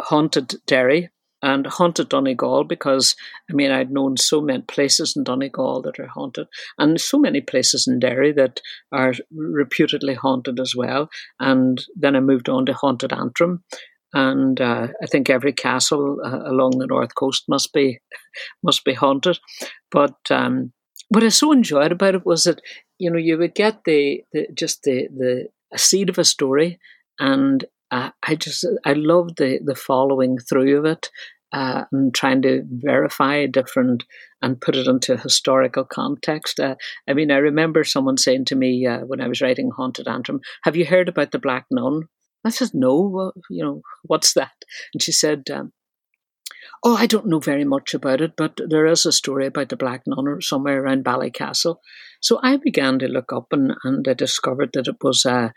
Haunted 0.00 0.55
Derry 0.66 1.11
and 1.42 1.66
haunted 1.66 2.09
Donegal 2.09 2.64
because 2.64 3.16
I 3.50 3.55
mean 3.55 3.72
I'd 3.72 3.90
known 3.90 4.16
so 4.16 4.40
many 4.40 4.62
places 4.62 5.14
in 5.16 5.24
Donegal 5.24 5.83
that 5.83 5.98
are 5.98 6.07
haunted, 6.07 6.46
and 6.78 7.00
so 7.00 7.18
many 7.18 7.40
places 7.40 7.87
in 7.87 7.98
Derry 7.98 8.33
that 8.33 8.61
are 8.92 9.14
reputedly 9.33 10.14
haunted 10.14 10.61
as 10.61 10.74
well. 10.76 11.11
And 11.40 11.85
then 11.96 12.16
I 12.16 12.20
moved 12.20 12.48
on 12.48 12.66
to 12.66 12.74
haunted 12.74 13.12
Antrim, 13.12 13.64
and 14.12 14.61
uh, 14.61 14.88
I 15.03 15.07
think 15.07 15.31
every 15.31 15.53
castle 15.53 16.18
uh, 16.25 16.42
along 16.44 16.79
the 16.79 16.87
north 16.87 17.14
coast 17.14 17.44
must 17.48 17.72
be 17.72 18.01
must 18.62 18.85
be 18.85 18.94
haunted. 18.94 19.38
But 19.90 20.16
um, 20.31 20.72
what 21.09 21.25
I 21.25 21.29
so 21.29 21.53
enjoyed 21.53 21.92
about 21.92 22.14
it 22.14 22.27
was 22.27 22.44
that 22.44 22.61
you 22.98 23.11
know 23.11 23.18
you 23.18 23.38
would 23.38 23.55
get 23.55 23.85
the, 23.85 24.22
the 24.33 24.48
just 24.55 24.83
the 24.83 25.09
the 25.16 25.48
a 25.72 25.79
seed 25.79 26.09
of 26.09 26.18
a 26.18 26.25
story, 26.25 26.79
and 27.18 27.64
uh, 27.90 28.11
I 28.22 28.35
just 28.35 28.66
I 28.85 28.92
loved 28.92 29.38
the 29.38 29.61
the 29.64 29.75
following 29.75 30.38
through 30.38 30.79
of 30.79 30.85
it 30.85 31.11
uh, 31.53 31.85
and 31.92 32.14
trying 32.14 32.42
to 32.42 32.62
verify 32.66 33.46
different 33.46 34.05
and 34.40 34.61
put 34.61 34.77
it 34.77 34.87
into 34.87 35.16
historical 35.16 35.85
context. 35.85 36.59
Uh, 36.59 36.75
I 37.09 37.12
mean, 37.12 37.31
I 37.31 37.37
remember 37.37 37.85
someone 37.85 38.16
saying 38.16 38.46
to 38.46 38.57
me 38.57 38.87
uh, 38.87 39.01
when 39.01 39.20
I 39.20 39.29
was 39.29 39.40
writing 39.40 39.70
Haunted 39.70 40.09
Antrim, 40.09 40.40
"Have 40.64 40.77
you 40.77 40.87
heard 40.87 41.09
about 41.09 41.31
the 41.31 41.38
Black 41.38 41.66
Nun?" 41.70 42.09
I 42.44 42.50
said, 42.50 42.70
"No. 42.74 43.00
Well, 43.00 43.33
you 43.50 43.62
know, 43.64 43.83
what's 44.05 44.33
that?" 44.35 44.64
And 44.92 45.02
she 45.02 45.12
said. 45.12 45.44
Um, 45.50 45.72
Oh, 46.85 46.96
I 46.96 47.07
don't 47.07 47.26
know 47.26 47.38
very 47.38 47.64
much 47.64 47.94
about 47.94 48.20
it, 48.20 48.33
but 48.37 48.59
there 48.68 48.87
is 48.87 49.07
a 49.07 49.12
story 49.12 49.46
about 49.46 49.68
the 49.68 49.76
Black 49.76 50.02
Nun 50.05 50.40
somewhere 50.40 50.83
around 50.83 51.05
Ballycastle. 51.05 51.76
So 52.20 52.40
I 52.42 52.57
began 52.57 52.98
to 52.98 53.07
look 53.07 53.33
up 53.33 53.52
and, 53.52 53.74
and 53.85 54.07
I 54.09 54.14
discovered 54.14 54.70
that 54.72 54.88
it 54.88 54.96
was 55.00 55.24
uh, 55.24 55.50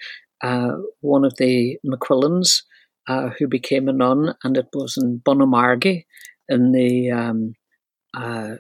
uh, 0.44 0.74
one 1.02 1.26
of 1.26 1.36
the 1.38 1.78
McQuillans 1.86 2.62
uh, 3.08 3.30
who 3.38 3.48
became 3.48 3.88
a 3.88 3.94
nun, 3.94 4.36
and 4.44 4.58
it 4.58 4.68
was 4.74 4.98
in 4.98 5.22
Bunamargy 5.26 6.06
in 6.50 6.72
the 6.72 7.12
um, 7.12 7.54
uh, 8.16 8.56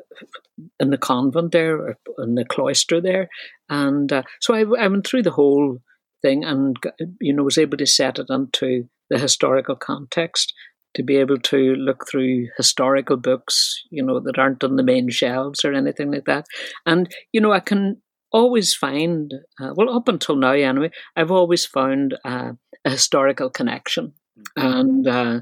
in 0.79 0.89
the 0.89 0.97
convent 0.97 1.51
there, 1.51 1.97
in 2.19 2.35
the 2.35 2.45
cloister 2.45 3.01
there, 3.01 3.29
and 3.69 4.11
uh, 4.11 4.23
so 4.41 4.53
I, 4.53 4.61
I, 4.83 4.87
went 4.87 5.07
through 5.07 5.23
the 5.23 5.31
whole 5.31 5.79
thing 6.25 6.43
and 6.43 6.77
you 7.21 7.33
know 7.33 7.43
was 7.43 7.57
able 7.57 7.77
to 7.77 7.85
set 7.85 8.19
it 8.19 8.27
into 8.29 8.87
the 9.09 9.19
historical 9.19 9.75
context 9.75 10.53
to 10.95 11.03
be 11.03 11.17
able 11.17 11.37
to 11.37 11.75
look 11.75 12.07
through 12.09 12.47
historical 12.57 13.17
books, 13.17 13.83
you 13.91 14.01
know, 14.01 14.21
that 14.21 14.39
aren't 14.39 14.63
on 14.63 14.77
the 14.77 14.83
main 14.83 15.09
shelves 15.09 15.65
or 15.65 15.73
anything 15.73 16.11
like 16.11 16.25
that, 16.25 16.45
and 16.85 17.13
you 17.31 17.41
know 17.41 17.51
I 17.51 17.59
can 17.59 18.01
always 18.31 18.73
find, 18.73 19.33
uh, 19.61 19.71
well, 19.75 19.95
up 19.95 20.07
until 20.07 20.35
now 20.35 20.51
anyway, 20.51 20.91
I've 21.15 21.31
always 21.31 21.65
found 21.65 22.15
uh, 22.25 22.53
a 22.83 22.89
historical 22.89 23.49
connection, 23.49 24.13
mm-hmm. 24.57 24.67
and 24.67 25.07
uh, 25.07 25.39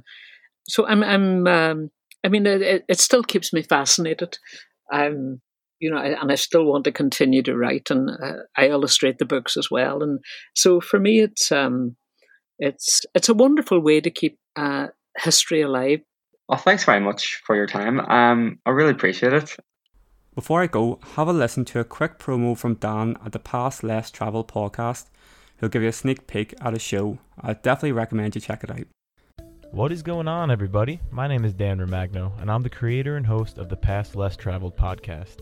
so 0.67 0.85
I'm, 0.85 1.03
I'm, 1.03 1.47
um, 1.47 1.91
I 2.23 2.29
mean, 2.29 2.45
it, 2.45 2.85
it, 2.87 2.99
still 2.99 3.23
keeps 3.23 3.51
me 3.51 3.63
fascinated. 3.63 4.37
I'm, 4.91 5.41
you 5.83 5.91
know, 5.91 5.97
and 5.97 6.31
I 6.31 6.35
still 6.35 6.63
want 6.63 6.85
to 6.85 6.93
continue 6.93 7.43
to 7.43 7.57
write, 7.57 7.91
and 7.91 8.09
uh, 8.09 8.43
I 8.55 8.69
illustrate 8.69 9.17
the 9.17 9.25
books 9.25 9.57
as 9.57 9.69
well, 9.69 10.01
and 10.01 10.19
so 10.55 10.79
for 10.79 10.97
me, 10.97 11.19
it's, 11.19 11.51
um, 11.51 11.97
it's, 12.57 13.01
it's 13.13 13.27
a 13.27 13.33
wonderful 13.33 13.81
way 13.81 13.99
to 13.99 14.09
keep 14.09 14.39
uh, 14.55 14.87
history 15.17 15.61
alive. 15.61 15.99
Well, 16.47 16.57
thanks 16.57 16.85
very 16.85 17.01
much 17.01 17.41
for 17.45 17.53
your 17.53 17.67
time. 17.67 17.99
Um, 17.99 18.59
I 18.65 18.69
really 18.69 18.91
appreciate 18.91 19.33
it. 19.33 19.57
Before 20.33 20.61
I 20.61 20.67
go, 20.67 20.99
have 21.15 21.27
a 21.27 21.33
listen 21.33 21.65
to 21.65 21.81
a 21.81 21.83
quick 21.83 22.17
promo 22.17 22.57
from 22.57 22.75
Dan 22.75 23.17
at 23.25 23.33
the 23.33 23.39
Past 23.39 23.83
Less 23.83 24.09
Travel 24.09 24.45
podcast. 24.45 25.07
He'll 25.59 25.69
give 25.69 25.81
you 25.81 25.89
a 25.89 25.93
sneak 25.93 26.27
peek 26.27 26.53
at 26.61 26.73
a 26.73 26.79
show. 26.79 27.19
I 27.41 27.53
definitely 27.53 27.91
recommend 27.91 28.35
you 28.35 28.41
check 28.41 28.63
it 28.63 28.71
out. 28.71 28.87
What 29.71 29.91
is 29.91 30.01
going 30.01 30.29
on, 30.29 30.49
everybody? 30.49 31.01
My 31.11 31.27
name 31.27 31.43
is 31.43 31.53
Dan 31.53 31.79
Romagno, 31.79 32.31
and 32.39 32.49
I'm 32.49 32.63
the 32.63 32.69
creator 32.69 33.17
and 33.17 33.25
host 33.25 33.57
of 33.57 33.67
the 33.67 33.75
Past 33.75 34.15
Less 34.15 34.37
Traveled 34.37 34.77
podcast. 34.77 35.39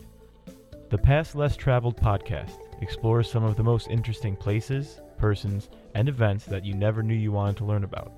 The 0.92 0.98
Past 0.98 1.34
Less 1.34 1.56
Traveled 1.56 1.96
podcast 1.96 2.58
explores 2.82 3.30
some 3.30 3.44
of 3.44 3.56
the 3.56 3.62
most 3.62 3.88
interesting 3.88 4.36
places, 4.36 5.00
persons, 5.16 5.70
and 5.94 6.06
events 6.06 6.44
that 6.44 6.66
you 6.66 6.74
never 6.74 7.02
knew 7.02 7.14
you 7.14 7.32
wanted 7.32 7.56
to 7.56 7.64
learn 7.64 7.84
about. 7.84 8.12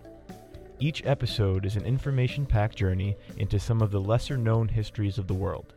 Each 0.81 1.01
episode 1.07 1.67
is 1.67 1.77
an 1.77 1.85
information 1.85 2.45
packed 2.45 2.75
journey 2.75 3.17
into 3.37 3.61
some 3.61 3.81
of 3.81 3.93
the 3.93 4.01
lesser 4.01 4.37
known 4.37 4.67
histories 4.67 5.19
of 5.19 5.29
the 5.29 5.35
world. 5.35 5.73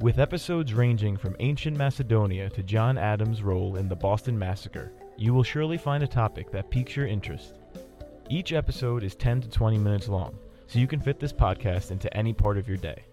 With 0.00 0.18
episodes 0.18 0.74
ranging 0.74 1.16
from 1.16 1.36
ancient 1.40 1.78
Macedonia 1.78 2.50
to 2.50 2.62
John 2.62 2.98
Adams' 2.98 3.40
role 3.42 3.76
in 3.76 3.88
the 3.88 3.96
Boston 3.96 4.38
Massacre, 4.38 4.92
you 5.16 5.32
will 5.32 5.42
surely 5.42 5.78
find 5.78 6.02
a 6.02 6.06
topic 6.06 6.50
that 6.50 6.68
piques 6.68 6.96
your 6.96 7.06
interest. 7.06 7.54
Each 8.28 8.52
episode 8.52 9.04
is 9.04 9.14
10 9.14 9.40
to 9.40 9.48
20 9.48 9.78
minutes 9.78 10.06
long, 10.06 10.38
so 10.66 10.78
you 10.78 10.86
can 10.86 11.00
fit 11.00 11.18
this 11.18 11.32
podcast 11.32 11.90
into 11.90 12.14
any 12.14 12.34
part 12.34 12.58
of 12.58 12.68
your 12.68 12.76
day. 12.76 13.04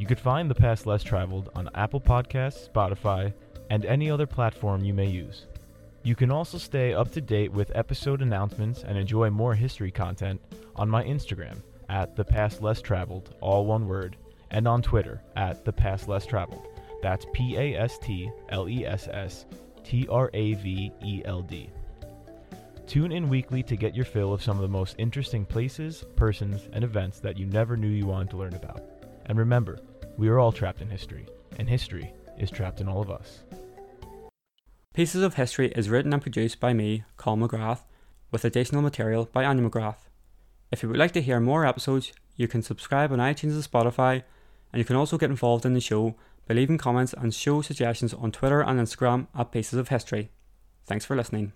You 0.00 0.06
could 0.06 0.18
find 0.18 0.48
The 0.50 0.54
Past 0.54 0.86
Less 0.86 1.02
Traveled 1.02 1.50
on 1.54 1.68
Apple 1.74 2.00
Podcasts, 2.00 2.70
Spotify, 2.70 3.34
and 3.68 3.84
any 3.84 4.10
other 4.10 4.26
platform 4.26 4.82
you 4.82 4.94
may 4.94 5.06
use. 5.06 5.44
You 6.04 6.14
can 6.14 6.30
also 6.30 6.56
stay 6.56 6.94
up 6.94 7.12
to 7.12 7.20
date 7.20 7.52
with 7.52 7.70
episode 7.74 8.22
announcements 8.22 8.82
and 8.82 8.96
enjoy 8.96 9.28
more 9.28 9.54
history 9.54 9.90
content 9.90 10.40
on 10.74 10.88
my 10.88 11.04
Instagram 11.04 11.60
at 11.90 12.16
The 12.16 12.24
Past 12.24 12.62
Less 12.62 12.80
Traveled, 12.80 13.34
all 13.42 13.66
one 13.66 13.86
word, 13.86 14.16
and 14.50 14.66
on 14.66 14.80
Twitter 14.80 15.20
at 15.36 15.66
The 15.66 15.72
Past 15.72 16.08
Less 16.08 16.24
Traveled. 16.24 16.66
That's 17.02 17.26
P 17.34 17.58
A 17.58 17.78
S 17.78 17.98
T 17.98 18.30
L 18.48 18.70
E 18.70 18.86
S 18.86 19.06
S 19.06 19.44
T 19.84 20.08
R 20.08 20.30
A 20.32 20.54
V 20.54 20.92
E 21.04 21.22
L 21.26 21.42
D. 21.42 21.68
Tune 22.86 23.12
in 23.12 23.28
weekly 23.28 23.62
to 23.64 23.76
get 23.76 23.94
your 23.94 24.06
fill 24.06 24.32
of 24.32 24.42
some 24.42 24.56
of 24.56 24.62
the 24.62 24.68
most 24.68 24.96
interesting 24.96 25.44
places, 25.44 26.06
persons, 26.16 26.70
and 26.72 26.84
events 26.84 27.20
that 27.20 27.36
you 27.36 27.44
never 27.44 27.76
knew 27.76 27.88
you 27.88 28.06
wanted 28.06 28.30
to 28.30 28.38
learn 28.38 28.54
about. 28.54 28.82
And 29.26 29.38
remember, 29.38 29.78
we 30.20 30.28
are 30.28 30.38
all 30.38 30.52
trapped 30.52 30.82
in 30.82 30.90
history, 30.90 31.26
and 31.58 31.66
history 31.66 32.12
is 32.38 32.50
trapped 32.50 32.82
in 32.82 32.88
all 32.88 33.00
of 33.00 33.10
us. 33.10 33.42
Pieces 34.92 35.22
of 35.22 35.34
History 35.34 35.72
is 35.74 35.88
written 35.88 36.12
and 36.12 36.20
produced 36.20 36.60
by 36.60 36.74
me, 36.74 37.04
Colm 37.16 37.42
McGrath, 37.42 37.84
with 38.30 38.44
additional 38.44 38.82
material 38.82 39.30
by 39.32 39.46
Anya 39.46 39.66
McGrath. 39.66 40.10
If 40.70 40.82
you 40.82 40.90
would 40.90 40.98
like 40.98 41.12
to 41.12 41.22
hear 41.22 41.40
more 41.40 41.64
episodes, 41.64 42.12
you 42.36 42.48
can 42.48 42.60
subscribe 42.60 43.12
on 43.12 43.18
iTunes 43.18 43.54
and 43.54 43.64
Spotify 43.64 44.22
and 44.72 44.78
you 44.78 44.84
can 44.84 44.96
also 44.96 45.16
get 45.16 45.30
involved 45.30 45.64
in 45.64 45.72
the 45.72 45.80
show 45.80 46.16
by 46.46 46.54
leaving 46.54 46.76
comments 46.76 47.14
and 47.14 47.34
show 47.34 47.62
suggestions 47.62 48.12
on 48.12 48.30
Twitter 48.30 48.60
and 48.60 48.78
Instagram 48.78 49.26
at 49.34 49.50
Pieces 49.50 49.78
of 49.78 49.88
History. 49.88 50.30
Thanks 50.84 51.06
for 51.06 51.16
listening. 51.16 51.54